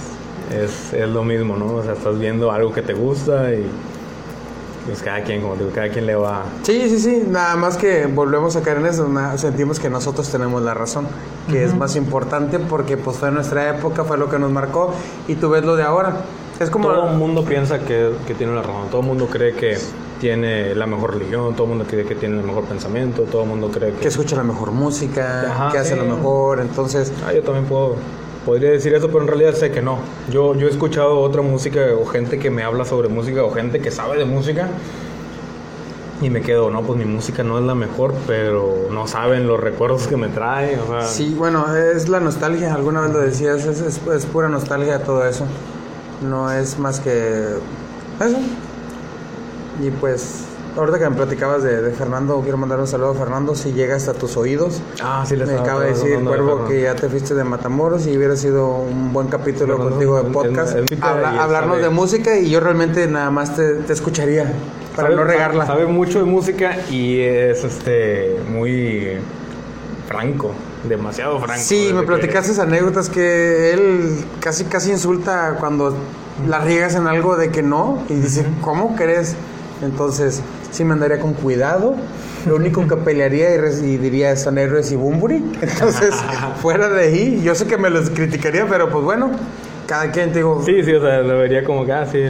[0.51, 1.75] es, es, lo mismo, ¿no?
[1.75, 3.67] O sea, estás viendo algo que te gusta y
[4.87, 6.43] pues cada quien, como digo, cada quien le va.
[6.63, 10.63] Sí, sí, sí, nada más que volvemos a caer en eso, sentimos que nosotros tenemos
[10.63, 11.07] la razón,
[11.51, 14.93] que es más importante porque pues fue nuestra época, fue lo que nos marcó
[15.29, 16.23] y tú ves lo de ahora.
[16.59, 16.89] Es como...
[16.89, 19.79] Todo el mundo piensa que, que tiene la razón, todo el mundo cree que
[20.23, 23.49] tiene la mejor religión, todo el mundo cree que tiene el mejor pensamiento, todo el
[23.49, 23.99] mundo cree que...
[24.03, 27.13] Que escucha la mejor música, que hace lo mejor, entonces...
[27.27, 27.97] Ah, yo también puedo,
[28.47, 29.99] podría decir eso, pero en realidad sé que no.
[30.31, 33.81] Yo, yo he escuchado otra música o gente que me habla sobre música o gente
[33.81, 34.69] que sabe de música
[36.21, 39.59] y me quedo, no, pues mi música no es la mejor, pero no saben los
[39.59, 40.79] recuerdos que me trae.
[40.79, 41.03] O sea...
[41.03, 45.27] Sí, bueno, es la nostalgia, alguna vez lo decías, es, es, es pura nostalgia todo
[45.27, 45.47] eso.
[46.23, 47.57] No es más que
[48.21, 48.39] eso.
[49.81, 50.45] Y pues,
[50.77, 53.55] ahorita que me platicabas de, Fernando, quiero mandar un saludo a Fernando.
[53.55, 57.09] Si llega hasta tus oídos, ah, sí, me acaba de decir Cuervo que ya te
[57.09, 60.77] fuiste de Matamoros y hubiera sido un buen capítulo contigo de podcast.
[61.03, 64.53] hablarnos de música y yo realmente nada más te, escucharía
[64.97, 65.67] para no regarla.
[65.67, 69.19] Sabe mucho de música y es este muy
[70.07, 70.53] franco,
[70.89, 71.63] demasiado franco.
[71.63, 75.95] Sí, me platicaste anécdotas que él casi casi insulta cuando
[76.47, 79.37] la riegas en algo de que no y dice, ¿cómo crees?
[79.83, 81.95] Entonces, sí me andaría con cuidado.
[82.47, 85.45] Lo único que pelearía y, diría son héroes y Bumburi.
[85.61, 86.15] Entonces,
[86.63, 89.31] fuera de ahí, yo sé que me los criticaría, pero pues bueno,
[89.87, 90.63] cada quien te digo.
[90.65, 92.23] Sí, sí, o sea, lo vería como que, ah, sí.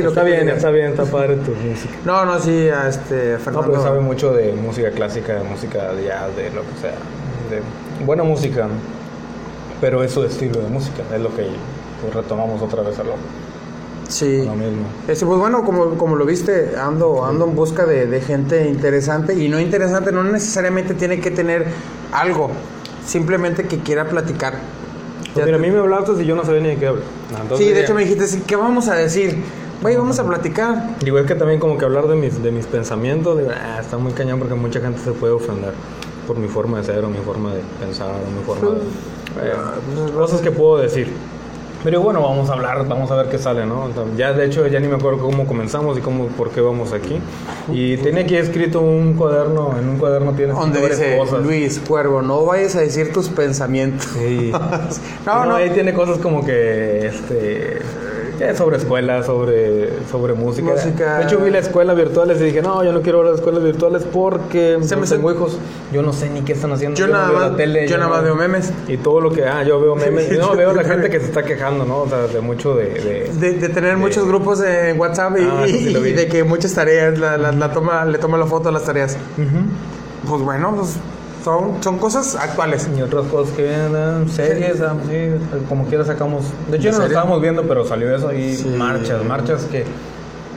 [0.00, 1.94] Lo está bien, está bien, está padre tu música.
[2.04, 3.68] No, no, sí, a este Fernando.
[3.68, 6.94] No, pero sabe mucho de música clásica, de música de jazz, de lo que sea.
[7.50, 7.62] De
[8.04, 8.66] buena música,
[9.80, 11.46] pero es su estilo de música, es lo que
[12.00, 13.12] pues, retomamos otra vez a lo
[14.08, 14.48] Sí.
[15.08, 19.48] Este, pues bueno, como, como lo viste, ando, ando en busca de, gente interesante y
[19.48, 21.66] no interesante, no necesariamente tiene que tener
[22.12, 22.50] algo,
[23.06, 24.54] simplemente que quiera platicar.
[25.32, 27.04] Pues mira, a mí me hablaste y yo no sabía ni de qué hablar.
[27.56, 29.42] Sí, de hecho me dijiste, ¿qué vamos a decir?
[29.82, 30.96] Güey, vamos a platicar.
[31.00, 33.98] Digo, es que también como que hablar de mis, de mis pensamientos, digo, ah, está
[33.98, 35.72] muy cañón porque mucha gente se puede ofender
[36.26, 39.48] por mi forma de ser o mi forma de pensar o mi forma de...
[39.48, 41.12] Eh, cosas que puedo decir.
[41.84, 43.90] Pero bueno, vamos a hablar, vamos a ver qué sale, ¿no?
[44.16, 47.20] Ya de hecho ya ni me acuerdo cómo comenzamos y cómo, por qué vamos aquí.
[47.70, 51.42] Y tiene aquí escrito un cuaderno, en un cuaderno tiene Donde dice, cosas.
[51.42, 54.08] Luis Cuervo, no vayas a decir tus pensamientos.
[54.18, 54.50] Sí.
[55.26, 57.82] no, no, ahí tiene cosas como que, este
[58.56, 60.74] sobre escuela, sobre, sobre música.
[60.74, 63.62] De hecho, vi la escuela virtuales y dije, no, yo no quiero ver las escuelas
[63.62, 65.58] virtuales porque Se me tengo hijos.
[65.92, 66.98] Yo no sé ni qué están haciendo.
[66.98, 68.72] Yo, nada más, la tele, yo, nada más veo memes.
[68.88, 70.32] Y todo lo que, ah, yo veo memes.
[70.32, 72.02] y no, veo la gente que se está quejando, ¿no?
[72.02, 73.30] O sea, de mucho de...
[73.38, 78.04] De, tener muchos grupos en WhatsApp y, ah, de que muchas tareas, la, la, toma,
[78.04, 79.16] le toma la foto a las tareas.
[80.26, 80.96] Pues bueno, pues
[81.44, 82.88] son, son cosas actuales.
[82.96, 86.44] Y otras cosas que vienen, series, ah, sí, como quiera sacamos.
[86.70, 89.84] De hecho, no lo estábamos viendo, pero salió eso y marchas, marchas que.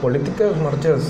[0.00, 1.02] políticas, marchas.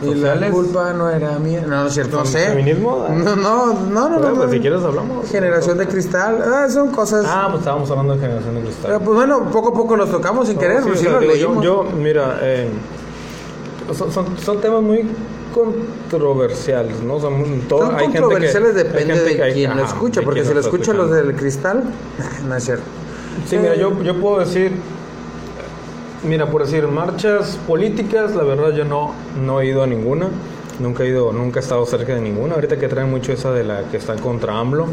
[0.00, 1.62] Y la culpa no era mía.
[1.62, 2.46] No, no es cierto, no sé.
[2.50, 3.08] ¿Feminismo?
[3.08, 4.34] No, no, no, no.
[4.34, 5.28] Pues, si quieres hablamos.
[5.28, 6.40] Generación de cristal.
[6.40, 7.24] Ah, son cosas.
[7.26, 8.84] Ah, pues estábamos hablando de generación de cristal.
[8.86, 10.82] Pero, pues bueno, poco a poco los tocamos sin querer.
[10.82, 11.06] pues, sí,
[11.40, 12.68] yo, yo, mira, eh,
[13.92, 15.04] son, son, son temas muy
[15.58, 17.20] controversiales, ¿no?
[17.20, 20.96] Son, todo, hay controversiales gente que, depende de quien lo escucha, porque si lo escuchan
[20.96, 21.84] los del cristal,
[22.48, 22.84] no es cierto.
[23.46, 24.72] Sí, mira, yo, yo puedo decir,
[26.24, 30.28] mira, por decir, marchas políticas, la verdad yo no, no he ido a ninguna.
[30.78, 32.54] Nunca he ido, nunca he estado cerca de ninguna.
[32.54, 34.86] Ahorita que traen mucho esa de la que está contra AMLO.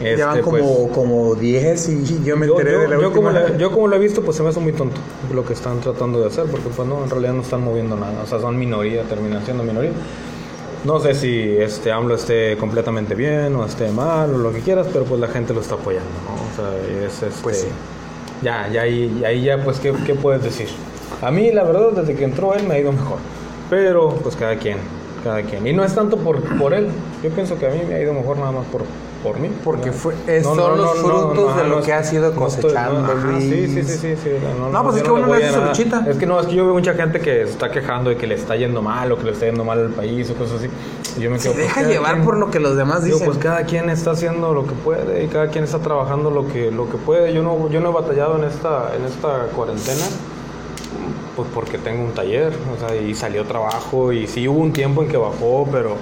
[0.00, 3.70] Este, Llevan como, pues, como 10 y yo me enteré de la yo Como yo
[3.70, 4.98] como lo he visto, pues se me hace muy tonto
[5.32, 8.22] lo que están tratando de hacer, porque pues no, en realidad no están moviendo nada.
[8.22, 9.92] O sea, son minoría, terminan siendo minoría.
[10.84, 14.86] No sé si este AMLO esté completamente bien o esté mal o lo que quieras,
[14.90, 16.34] pero pues la gente lo está apoyando, ¿no?
[16.34, 17.68] O sea, es este, pues sí.
[18.40, 20.68] Ya, ya ahí, ahí ya, pues, ¿qué, ¿qué puedes decir?
[21.20, 23.18] A mí, la verdad, desde que entró él me ha ido mejor.
[23.68, 24.78] Pero, pues cada quien
[25.22, 25.66] cada quien.
[25.66, 26.88] Y no es tanto por, por él.
[27.22, 28.82] Yo pienso que a mí me ha ido mejor nada más por,
[29.22, 29.50] por mí.
[29.62, 33.08] Porque fue, es, son los frutos de lo que ha sido cosechando.
[33.38, 34.16] Sí, sí, sí, sí.
[34.16, 34.30] sí
[34.72, 36.04] no, pues es que uno no hace su luchita.
[36.08, 38.26] Es que no, es que yo veo mucha gente que se está quejando de que
[38.26, 40.68] le está yendo mal o que le está yendo mal al país o cosas así.
[41.16, 43.24] Y yo me quedo, se pues, deja llevar por lo que los demás dicen.
[43.24, 46.70] pues cada quien está haciendo lo que puede y cada quien está trabajando lo que,
[46.70, 47.32] lo que puede.
[47.32, 50.04] Yo no, yo no he batallado en esta, en esta cuarentena
[51.36, 55.02] pues porque tengo un taller, o sea, y salió trabajo y sí hubo un tiempo
[55.02, 55.96] en que bajó, pero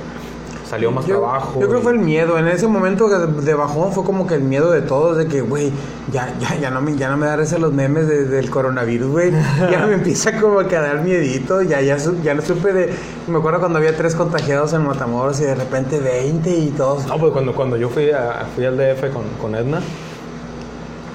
[0.69, 1.61] salió más trabajo.
[1.61, 2.39] Yo creo que fue el miedo.
[2.39, 5.73] En ese momento de bajón fue como que el miedo de todos, de que, güey,
[6.13, 9.33] ya, ya, ya, no me, ya no me da risa los memes del coronavirus, güey.
[9.71, 11.63] Ya me empieza como a dar miedito.
[11.63, 12.95] Ya, ya, ya no supe de.
[13.27, 17.07] Me acuerdo cuando había tres contagiados en Matamoros y de repente 20 y todos.
[17.07, 19.81] No, pues cuando, cuando yo fui, a, fui al DF con, con Edna,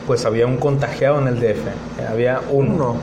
[0.07, 2.09] pues había un contagiado en el DF.
[2.09, 2.95] Había uno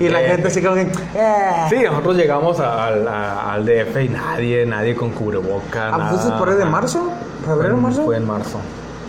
[0.00, 0.82] y la gente así como que...
[0.82, 1.66] Eh".
[1.70, 5.88] Sí, nosotros llegamos al, al DF y nadie, nadie con cubreboca.
[5.94, 7.10] ¿Ah, nada, por ahí de marzo?
[7.44, 8.04] ¿Febrero, marzo?
[8.04, 8.58] Fue en marzo.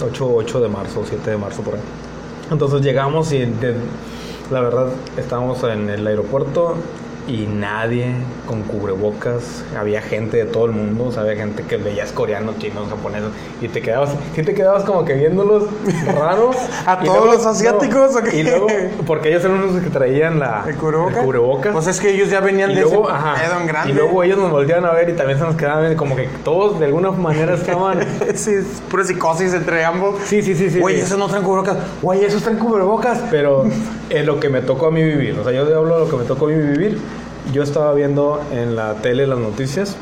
[0.04, 1.82] 8, 8 de marzo, 7 de marzo por ahí.
[2.52, 3.46] Entonces llegamos y
[4.52, 4.88] la verdad
[5.18, 6.76] estábamos en el aeropuerto
[7.28, 8.14] y nadie
[8.48, 9.64] con cubrebocas.
[9.78, 13.30] Había gente de todo el mundo, o sea, había gente que veías coreanos, chinos, japoneses,
[13.62, 15.66] y te quedabas, sí te quedabas como que viéndolos
[16.06, 16.56] raros.
[16.86, 18.12] ¿A todos los asiáticos?
[18.34, 18.68] Y luego,
[19.06, 21.74] porque ellos eran los que traían la, ¿El cubrebocas?
[21.74, 23.92] Pues es que ellos ya venían y de luego, ese grande.
[23.92, 26.80] Y luego ellos nos volteaban a ver y también se nos quedaban como que todos
[26.80, 28.00] de alguna manera estaban.
[28.36, 28.52] sí,
[28.90, 30.16] pura psicosis entre ambos.
[30.26, 30.70] Sí, sí, sí.
[30.70, 31.78] sí Güey, esos no traen cubrebocas.
[32.02, 33.20] Güey, esos traen cubrebocas.
[33.32, 33.66] Pero
[34.10, 35.38] es lo que me tocó a mí vivir.
[35.40, 37.00] O sea, yo hablo de lo que me tocó a mí vivir
[37.52, 39.98] yo estaba viendo en la tele las noticias,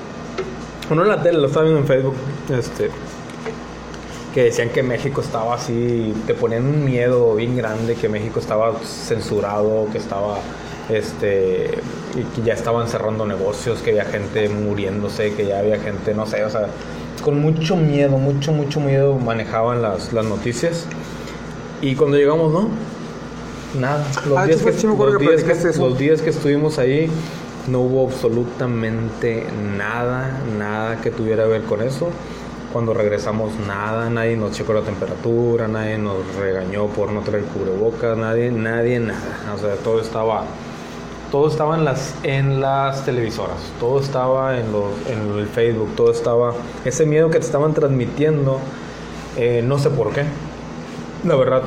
[0.87, 2.15] bueno, en la tele, lo estaba viendo en Facebook,
[2.49, 2.89] este,
[4.33, 8.73] que decían que México estaba así, te ponían un miedo bien grande, que México estaba
[8.83, 10.39] censurado, que estaba,
[10.89, 11.79] este,
[12.15, 16.25] y que ya estaban cerrando negocios, que había gente muriéndose, que ya había gente, no
[16.25, 16.67] sé, o sea,
[17.23, 20.85] con mucho miedo, mucho, mucho miedo manejaban las, las noticias.
[21.81, 22.69] Y cuando llegamos, ¿no?
[23.80, 24.05] Nada.
[24.28, 24.65] Los, ah, días, que,
[25.80, 27.09] los días, que, estuvimos ahí
[27.67, 29.45] no hubo absolutamente
[29.78, 32.09] nada, nada que tuviera que ver con eso.
[32.74, 38.17] Cuando regresamos nada, nadie nos checó la temperatura, nadie nos regañó por no traer cubrebocas,
[38.17, 39.53] nadie, nadie, nada.
[39.55, 40.45] O sea, todo estaba,
[41.32, 46.11] todo estaba en las, en las televisoras, todo estaba en, los, en el Facebook, todo
[46.11, 46.53] estaba,
[46.86, 48.59] ese miedo que te estaban transmitiendo,
[49.38, 50.24] eh, no sé por qué.
[51.26, 51.63] La verdad,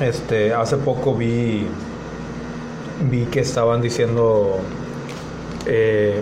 [0.00, 1.66] este, hace poco vi,
[3.10, 4.58] vi que estaban diciendo,
[5.66, 6.20] eh,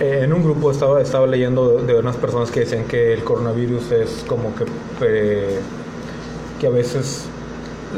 [0.00, 4.24] en un grupo estaba, estaba leyendo de, unas personas que decían que el coronavirus es
[4.26, 4.64] como que,
[5.02, 5.60] eh,
[6.60, 7.26] que a veces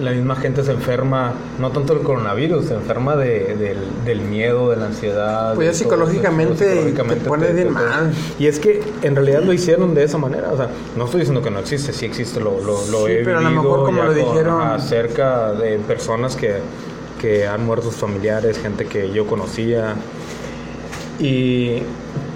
[0.00, 4.76] la misma gente se enferma, no tanto del coronavirus, se enferma de, del, miedo, de
[4.76, 5.54] la ansiedad.
[5.54, 8.12] Pues ya psicológicamente, te pone bien mal.
[8.38, 10.52] Y es que en realidad lo hicieron de esa manera.
[10.52, 13.38] O sea, no estoy diciendo que no existe, sí existe, lo, lo, lo he pero
[13.38, 14.62] a lo mejor como lo dijeron.
[14.62, 16.56] acerca de personas que,
[17.20, 19.94] que han muerto sus familiares, gente que yo conocía.
[21.18, 21.82] Y,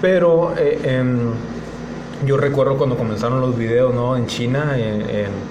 [0.01, 1.13] pero eh,
[2.25, 4.17] yo recuerdo cuando comenzaron los videos ¿no?
[4.17, 5.50] en China, en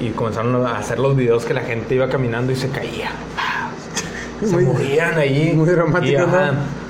[0.00, 3.10] y comenzaron a hacer los videos que la gente iba caminando y se caía.
[4.44, 5.52] Se morían ahí.
[5.54, 6.20] Muy dramático,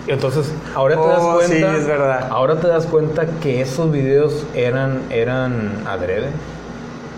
[0.07, 1.73] y, entonces, ahora te das oh, cuenta.
[1.73, 2.29] Sí, es verdad.
[2.31, 6.29] Ahora te das cuenta que esos videos eran, eran adrede.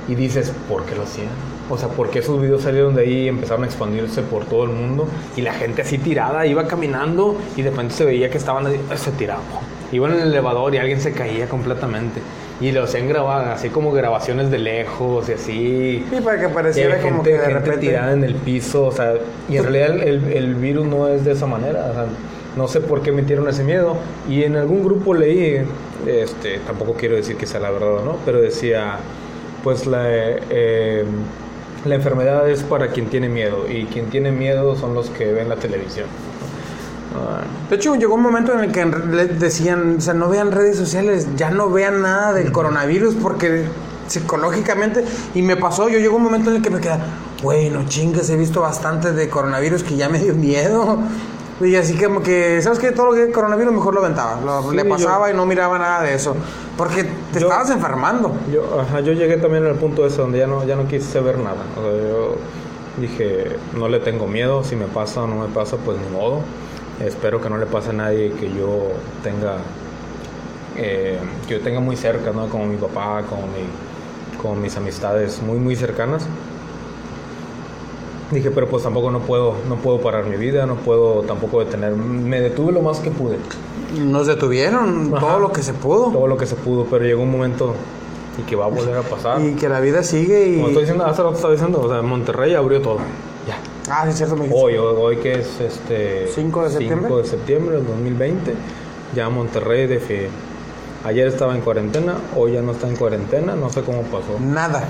[0.08, 1.28] Y dices, ¿por qué lo hacían?
[1.68, 4.70] O sea, porque esos videos salieron de ahí y empezaron a expandirse por todo el
[4.70, 5.08] mundo.
[5.36, 8.78] Y la gente así tirada iba caminando y de repente se veía que estaban así,
[8.94, 9.42] se tiraban.
[9.90, 12.20] Iban en el elevador y alguien se caía completamente.
[12.60, 16.06] Y lo hacían grabar, así como grabaciones de lejos y así.
[16.10, 17.80] Y para que pareciera gente, como que de gente repente...
[17.80, 19.14] tirada en el piso, o sea,
[19.48, 22.06] y en realidad el, el, virus no es de esa manera, o sea,
[22.56, 23.96] no sé por qué metieron ese miedo.
[24.28, 25.66] Y en algún grupo leí,
[26.06, 29.00] este, tampoco quiero decir que sea la verdad o no, pero decía,
[29.62, 31.04] pues la, eh,
[31.84, 35.50] la enfermedad es para quien tiene miedo, y quien tiene miedo son los que ven
[35.50, 36.06] la televisión.
[37.68, 41.28] De hecho, llegó un momento en el que decían, o sea, no vean redes sociales,
[41.36, 43.66] ya no vean nada del coronavirus porque
[44.06, 45.04] psicológicamente,
[45.34, 47.00] y me pasó, yo llegó un momento en el que me queda,
[47.42, 50.98] bueno, chingas, he visto bastante de coronavirus que ya me dio miedo.
[51.60, 52.92] Y así como que, ¿sabes qué?
[52.92, 54.38] Todo lo que es coronavirus mejor lo aventaba.
[54.72, 56.36] le pasaba y no miraba nada de eso.
[56.76, 58.34] Porque te estabas enfermando.
[58.52, 61.38] Yo, ajá, yo llegué también al punto ese donde ya no, ya no quise ver
[61.38, 61.64] nada.
[61.78, 62.36] O sea, yo
[62.98, 66.40] dije, no le tengo miedo, si me pasa o no me pasa, pues ni modo.
[67.04, 68.88] Espero que no le pase a nadie que yo
[69.22, 69.58] tenga,
[70.76, 72.48] eh, que yo tenga muy cerca, ¿no?
[72.48, 76.26] Como mi papá, como, mi, como mis amistades muy, muy cercanas.
[78.30, 81.92] dije, pero pues tampoco no puedo, no puedo parar mi vida, no puedo tampoco detener.
[81.94, 83.36] Me detuve lo más que pude.
[83.98, 86.10] Nos detuvieron todo lo que se pudo.
[86.10, 87.74] Todo lo que se pudo, pero llegó un momento
[88.38, 89.40] y que va a volver a pasar.
[89.44, 90.54] Y que la vida sigue y...
[90.56, 92.98] Como estoy diciendo, hace rato estaba diciendo, o sea, Monterrey abrió todo.
[93.88, 96.28] Ah, sí, es cierto, me Hoy, hoy, hoy que es este...
[96.34, 97.08] 5 de septiembre.
[97.08, 98.54] 5 de septiembre del 2020,
[99.14, 100.28] ya Monterrey de.
[101.04, 104.40] Ayer estaba en cuarentena, hoy ya no está en cuarentena, no sé cómo pasó.
[104.40, 104.88] Nada.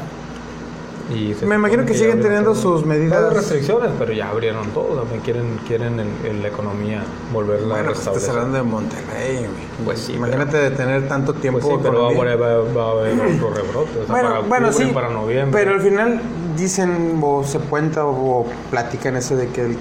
[1.14, 2.62] Y se Me imagino que ya siguen teniendo todo.
[2.78, 3.22] sus medidas.
[3.22, 5.02] Hay restricciones, pero ya abrieron todo.
[5.02, 7.02] También quieren, quieren en, en la economía
[7.32, 8.30] volverla Bueno, a pues estás restablecer.
[8.30, 9.84] hablando de Monterrey, güey.
[9.84, 11.60] Pues sí, Imagínate de tener tanto tiempo.
[11.60, 12.32] Pues sí, pero va, a economía.
[12.44, 13.90] haber- va, va a haber otro rebrote.
[14.00, 14.84] O sea, Bueno, para bueno, sí.
[14.92, 15.60] para noviembre.
[15.62, 16.20] Pero al final
[16.56, 19.76] dicen o se cuenta o platican eso de que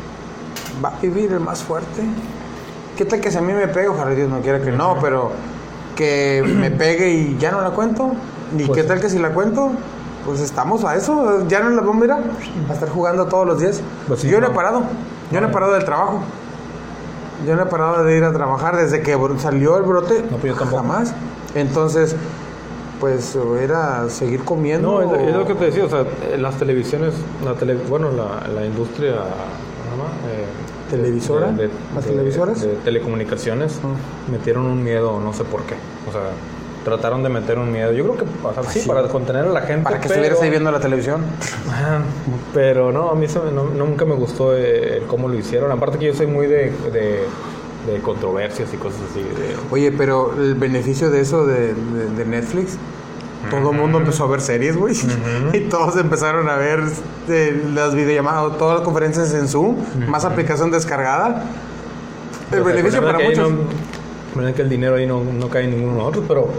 [0.83, 2.03] va a vivir el más fuerte.
[2.97, 3.89] ¿Qué tal que si a mí me pega?
[3.89, 5.31] Ojalá Dios no quiera que no, pero
[5.95, 8.11] que me pegue y ya no la cuento.
[8.55, 9.71] ¿Y Pues qué tal que si la cuento?
[10.25, 12.17] Pues estamos a eso, ya no la vamos a a
[12.69, 13.81] a estar jugando todos los días.
[14.07, 14.81] Pues sí, yo no he parado,
[15.31, 16.21] yo no he parado del trabajo.
[17.45, 20.23] Yo no he parado de ir a trabajar desde que salió el brote.
[20.31, 20.81] No, pues yo tampoco.
[20.81, 21.13] Jamás.
[21.53, 22.15] Entonces,
[22.99, 25.01] pues era seguir comiendo.
[25.03, 27.13] No, es, es lo que te decía, o sea, eh, las televisiones,
[27.43, 29.11] la tele, bueno, la, la industria.
[29.11, 30.45] Eh,
[30.89, 31.51] ¿Televisora?
[31.93, 32.61] ¿Las televisoras?
[32.61, 34.31] de telecomunicaciones Ah.
[34.31, 35.75] metieron un miedo, no sé por qué.
[36.07, 36.21] O sea,
[36.85, 37.91] trataron de meter un miedo.
[37.91, 38.87] Yo creo que, o sea, sí, sí.
[38.87, 39.83] para contener a la gente.
[39.83, 41.21] Para que pero- estuvieras ahí viendo la televisión.
[42.53, 45.71] Pero no, a mí me- no- nunca me gustó eh, cómo lo hicieron.
[45.71, 47.23] Aparte que yo soy muy de, de,
[47.91, 49.19] de controversias y cosas así.
[49.21, 52.77] de- Oye, pero el beneficio de eso de, de- de Netflix,
[53.49, 54.95] todo el mundo empezó a ver series, güey.
[55.53, 56.81] Y todos empezaron a ver
[57.29, 59.75] eh, las videollamadas, todas las conferencias en Zoom,
[60.07, 61.43] más aplicación descargada.
[62.51, 63.51] El O sea, beneficio para muchos.
[64.35, 66.49] No, que el dinero ahí no, no cae en ninguno de nosotros, pero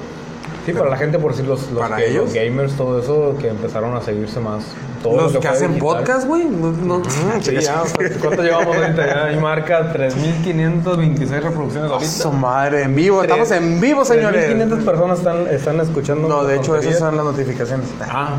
[0.66, 2.24] sí, para la gente, por decir los, los, ¿Para que- ellos?
[2.26, 4.64] los gamers, todo eso, que empezaron a seguirse más.
[5.02, 5.98] Todo lo Los que fue hacen digital.
[5.98, 6.44] podcast, güey.
[6.46, 7.02] No, no-
[7.40, 9.06] Sí, ya, o sea, ¿Cuánto llevamos ahorita?
[9.06, 12.10] Ya hay marca 3.526 reproducciones ahorita.
[12.10, 14.50] su madre, en vivo, estamos en vivo, señores.
[14.50, 16.26] 3.500 personas están, están escuchando.
[16.28, 17.86] No, de hecho, esas son las notificaciones.
[18.08, 18.36] Ah,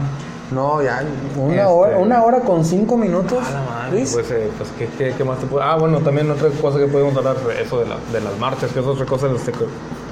[0.50, 1.04] No, ya,
[1.36, 3.46] una Este- hora, una hora con cinco minutos.
[3.46, 4.06] A la madre.
[4.10, 5.62] Pues, eh, pues ¿qué, qué, qué más te puedo...?
[5.62, 8.80] Ah, bueno, también otra cosa que podemos hablar, eso de, la, de las marchas, que
[8.80, 9.68] es otra cosa de teco-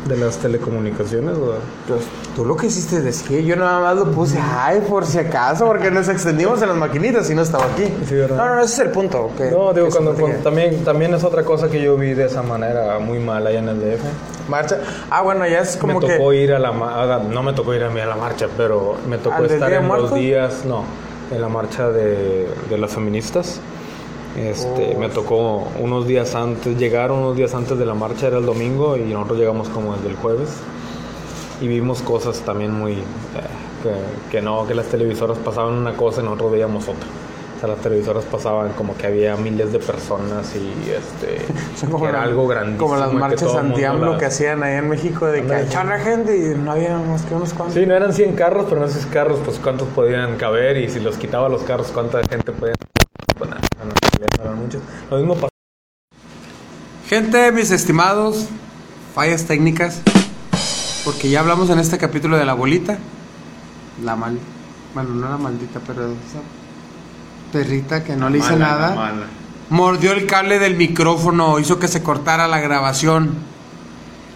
[0.06, 1.38] de las telecomunicaciones.
[1.40, 1.56] ¿verdad?
[1.88, 2.02] Pues,
[2.36, 5.90] tú lo que hiciste decir, yo nada más lo puse, ay, por si acaso, porque
[5.92, 7.92] nos extendimos en las maquinitas y no estaba aquí.
[8.36, 9.32] No, no, ese es el punto.
[9.38, 12.26] que- No, digo, que cuando, cuando- también, también es otra cosa que yo vi de
[12.26, 14.04] esa manera muy mal allá en el DF.
[14.48, 14.78] Marcha.
[15.10, 16.14] Ah, bueno, ya es como me que.
[16.14, 18.48] tocó ir a la ma- a- no me tocó ir a mí a la marcha,
[18.56, 20.84] pero me tocó ¿Al del estar en los días, no,
[21.32, 23.60] en la marcha de, de las feministas.
[24.38, 25.00] Este, Oh.
[25.00, 28.98] me tocó unos días antes, llegar unos días antes de la marcha, era el domingo,
[28.98, 30.50] y nosotros llegamos como desde el jueves.
[31.62, 32.94] Y vimos cosas también muy.
[32.94, 33.02] eh,
[33.84, 33.92] que,
[34.38, 37.08] que no, que las televisoras pasaban una cosa y nosotros veíamos otra.
[37.56, 41.46] O sea, las televisoras pasaban como que había miles de personas y este.
[41.80, 42.88] Son como que era la- algo grandísimo.
[42.90, 43.44] Como las marchas
[44.12, 45.54] las- que hacían allá en México, de que
[45.90, 47.76] a gente y no había más que unos cuantos.
[47.76, 51.00] Sí, no eran 100 carros, pero en esos carros, pues cuántos podían caber y si
[51.00, 52.74] los quitaba los carros, cuánta gente podía.
[53.38, 53.62] Pues, nada,
[55.10, 55.50] Lo mismo pasó.
[57.08, 58.48] Gente, mis estimados,
[59.14, 60.02] fallas técnicas,
[61.04, 62.98] porque ya hablamos en este capítulo de la bolita.
[64.04, 64.38] La mal.
[64.94, 66.42] Bueno, no la maldita, pero esa
[67.52, 69.14] perrita que no le hice nada.
[69.70, 73.34] Mordió el cable del micrófono, hizo que se cortara la grabación.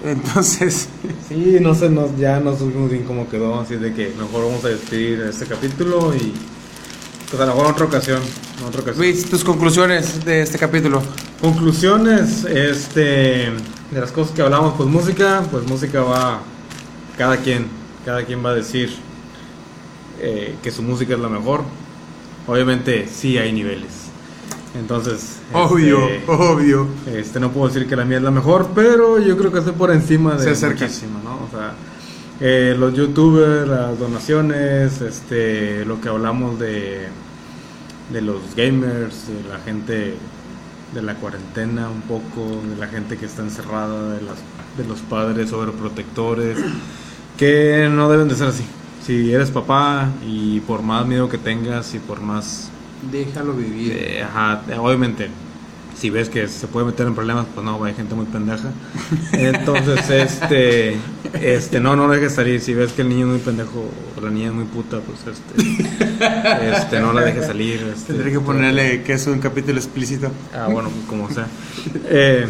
[0.04, 0.90] Entonces,
[1.28, 4.64] Sí, no sé, nos, ya no supimos bien cómo quedó, así de que mejor vamos
[4.66, 6.34] a despedir este capítulo y.
[7.30, 8.22] Pues a lo mejor en otra ocasión.
[8.68, 8.98] Otra ocasión.
[9.06, 11.02] Luis, tus conclusiones de este capítulo.
[11.42, 13.52] Conclusiones, este,
[13.92, 16.42] de las cosas que hablamos, pues música, pues música va,
[17.18, 17.68] cada quien,
[18.04, 18.96] cada quien va a decir
[20.20, 21.62] eh, que su música es la mejor.
[22.48, 23.92] Obviamente sí hay niveles.
[24.76, 26.88] Entonces, Obvio, este, obvio.
[27.08, 29.74] este, no puedo decir que la mía es la mejor, pero yo creo que estoy
[29.74, 30.86] por encima de Se acerca.
[30.86, 31.36] muchísimo, ¿no?
[31.46, 31.74] O sea,
[32.42, 37.08] eh, los youtubers, las donaciones, este, lo que hablamos de,
[38.12, 40.16] de los gamers, de la gente
[40.94, 44.38] de la cuarentena un poco, de la gente que está encerrada, de, las,
[44.78, 46.58] de los padres sobreprotectores,
[47.38, 48.66] que no deben de ser así.
[49.06, 52.70] Si eres papá y por más miedo que tengas y por más
[53.12, 53.94] Déjalo vivir.
[53.96, 55.30] eh, ajá, obviamente,
[56.00, 58.70] si ves que se puede meter en problemas, pues no, hay gente muy pendeja.
[59.34, 60.98] Entonces, este,
[61.42, 62.62] este, no, no lo dejes salir.
[62.62, 65.20] Si ves que el niño es muy pendejo o la niña es muy puta, pues
[65.28, 67.84] este, este, no la dejes salir.
[67.94, 70.32] Este, Tendré que ponerle que es un capítulo explícito.
[70.56, 71.48] Ah, bueno, pues como sea.
[72.06, 72.48] Eh,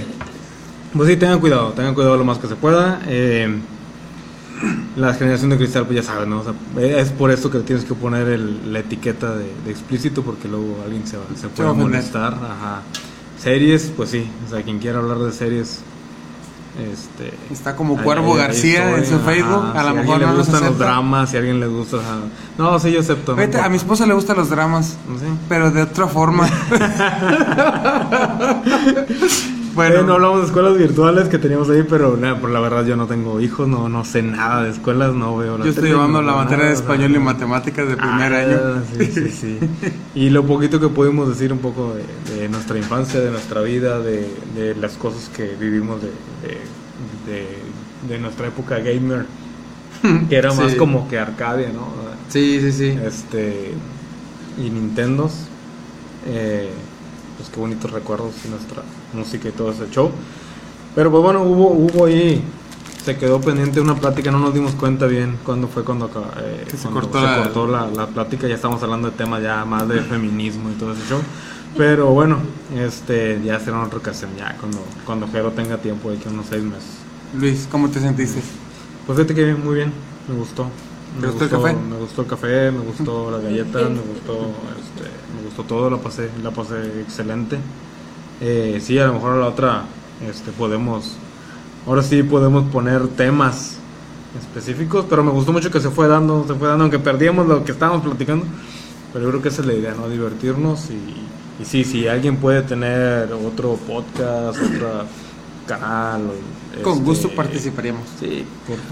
[0.94, 3.02] pues sí, tengan cuidado, tengan cuidado lo más que se pueda.
[3.08, 3.58] Eh,
[4.96, 6.42] la generación de cristal, pues ya sabes, ¿no?
[6.42, 6.54] O sea,
[6.84, 11.08] es por esto que tienes que poner el, la etiqueta de, explícito porque luego alguien
[11.08, 12.34] se, va, se puede molestar.
[12.34, 12.84] Ajá.
[13.42, 15.80] Series, pues sí, o sea, quien quiera hablar de series.
[16.80, 19.76] Este, Está como Cuervo García en su Facebook.
[19.76, 21.98] a lo mejor le gustan los dramas, si a alguien le gusta.
[22.58, 23.36] no, sí, yo acepto.
[23.36, 24.98] a mi esposa le gustan los dramas,
[25.48, 26.48] pero de otra forma.
[29.74, 33.08] Bueno, no hablamos de escuelas virtuales que teníamos ahí, pero por la verdad yo no
[33.08, 36.34] tengo hijos, no, no sé nada de escuelas, no veo la Yo estoy llevando la
[36.34, 38.84] materia de español y matemáticas de primer ah, año.
[38.98, 39.60] Sí, sí, sí.
[40.16, 41.96] y lo poquito que pudimos decir un poco
[42.36, 46.12] de, nuestra infancia, de nuestra vida, de, las cosas que vivimos de,
[48.08, 49.26] de, nuestra época gamer,
[50.30, 51.88] que era más como que Arcadia, ¿no?
[52.30, 53.00] Sí, sí, sí.
[53.04, 53.74] Este,
[54.58, 55.46] y Nintendos.
[56.28, 56.70] Eh,
[57.38, 58.84] pues qué bonitos recuerdos de nuestra
[59.14, 60.12] música y todo ese show.
[60.96, 62.44] Pero pues bueno, hubo, hubo ahí,
[63.04, 66.08] se quedó pendiente una plática, no nos dimos cuenta bien cuándo fue cuando,
[66.38, 67.88] eh, se, cortó, la...
[67.88, 71.20] la, plática, ya estamos hablando de temas ya más de feminismo y todo ese show.
[71.78, 72.40] Pero bueno,
[72.76, 76.64] este ya será otra ocasión, ya cuando, cuando Jero tenga tiempo, de que unos seis
[76.64, 76.90] meses.
[77.40, 78.42] Luis, ¿cómo te sentiste?
[79.06, 79.94] Pues fíjate que muy bien,
[80.28, 80.68] me gustó.
[81.20, 81.74] ¿Te gustó, el café?
[81.74, 84.34] Me gustó el café, me gustó la galleta, me gustó,
[84.80, 87.58] este, me gustó todo, la pasé, la pasé excelente.
[88.42, 89.84] Eh, sí, a lo mejor a la otra,
[90.28, 91.16] este, podemos,
[91.86, 93.78] ahora sí podemos poner temas
[94.40, 97.64] específicos, pero me gustó mucho que se fue dando, se fue dando, aunque perdíamos lo
[97.64, 98.46] que estábamos platicando,
[99.12, 100.08] pero yo creo que esa es la idea, ¿no?
[100.08, 105.06] Divertirnos y, y sí, si alguien puede tener otro podcast, otra
[105.70, 106.22] canal.
[106.84, 108.04] con gusto este, participaríamos.
[108.20, 108.46] Sí,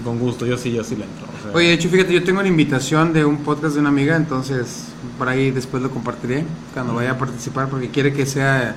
[0.04, 1.26] con gusto, yo sí, yo sí le entro.
[1.54, 4.88] Oye, de hecho, fíjate, yo tengo una invitación de un podcast de una amiga, entonces
[5.18, 6.44] por ahí después lo compartiré
[6.74, 8.76] cuando vaya a participar, porque quiere que sea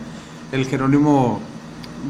[0.52, 1.42] el Jerónimo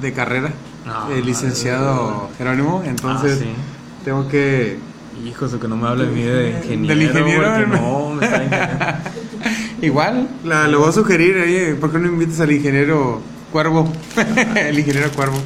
[0.01, 0.51] de carrera,
[0.87, 4.77] ah, el licenciado Jerónimo, entonces ah, tengo que...
[5.25, 6.87] Hijos, que no me hable de mí de ingeniero.
[6.87, 7.67] Del ingeniero.
[7.67, 9.03] No, me está
[9.81, 13.91] Igual, la, lo voy a sugerir, oye, ¿por qué no invitas al ingeniero Cuervo?
[14.55, 15.37] el ingeniero Cuervo.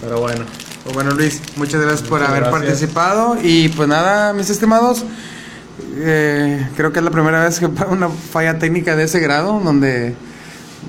[0.00, 0.44] Pero bueno.
[0.84, 3.36] Pues bueno, Luis, muchas gracias por haber participado.
[3.42, 5.04] Y pues nada, mis estimados,
[5.96, 10.14] eh, creo que es la primera vez que una falla técnica de ese grado, donde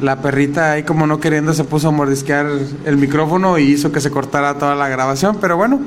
[0.01, 2.47] la perrita ahí como no queriendo se puso a mordisquear
[2.85, 5.37] el micrófono y hizo que se cortara toda la grabación.
[5.41, 5.81] Pero bueno,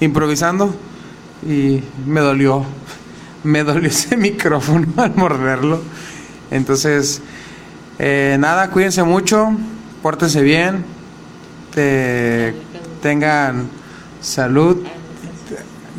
[0.00, 0.74] improvisando
[1.46, 2.64] y me dolió.
[3.42, 5.80] Me dolió ese micrófono al morderlo.
[6.50, 7.22] Entonces,
[7.98, 9.50] eh, nada, cuídense mucho,
[10.02, 10.94] pórtense bien
[13.02, 13.68] tengan
[14.20, 14.78] salud.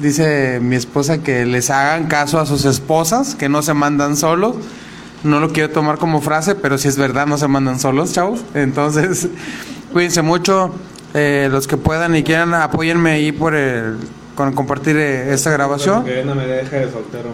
[0.01, 4.55] Dice mi esposa que les hagan caso a sus esposas, que no se mandan solos.
[5.25, 8.41] No lo quiero tomar como frase, pero si es verdad, no se mandan solos, chavos.
[8.53, 9.27] Entonces,
[9.91, 10.71] cuídense mucho.
[11.15, 13.97] Eh, los que puedan y quieran, apóyenme ahí por el,
[14.35, 16.05] con compartir eh, esta grabación.
[16.25, 17.33] no me deje de soltero,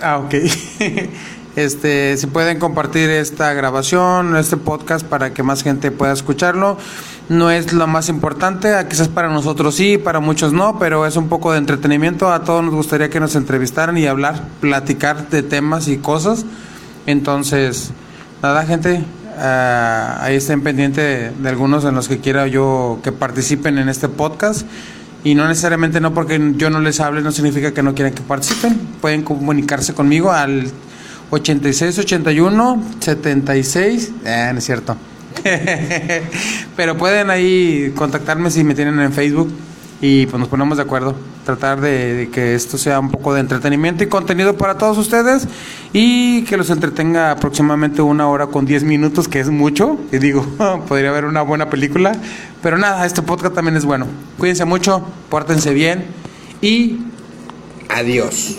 [0.00, 0.34] Ah, ok.
[1.56, 6.76] Este, si pueden compartir esta grabación, este podcast para que más gente pueda escucharlo.
[7.28, 11.28] No es lo más importante, quizás para nosotros sí, para muchos no, pero es un
[11.28, 12.32] poco de entretenimiento.
[12.32, 16.44] A todos nos gustaría que nos entrevistaran y hablar, platicar de temas y cosas.
[17.06, 17.90] Entonces,
[18.42, 19.02] nada, gente,
[19.38, 24.08] ah, ahí estén pendientes de, algunos en los que quiera yo que participen en este
[24.08, 24.66] podcast.
[25.22, 28.22] Y no necesariamente no porque yo no les hable, no significa que no quieran que
[28.22, 28.78] participen.
[29.00, 30.70] Pueden comunicarse conmigo al
[31.30, 34.96] 86 81 76, eh, no es cierto.
[36.76, 39.50] Pero pueden ahí contactarme si me tienen en Facebook
[40.06, 41.14] y pues nos ponemos de acuerdo.
[41.46, 45.48] Tratar de, que esto sea un poco de entretenimiento y contenido para todos ustedes
[45.94, 49.98] y que los entretenga aproximadamente una hora con 10 minutos, que es mucho.
[50.12, 50.44] Y digo,
[50.88, 52.12] podría haber una buena película.
[52.62, 54.06] Pero nada, este podcast también es bueno.
[54.36, 56.04] Cuídense mucho, pórtense bien
[56.60, 56.98] y
[57.88, 58.58] adiós.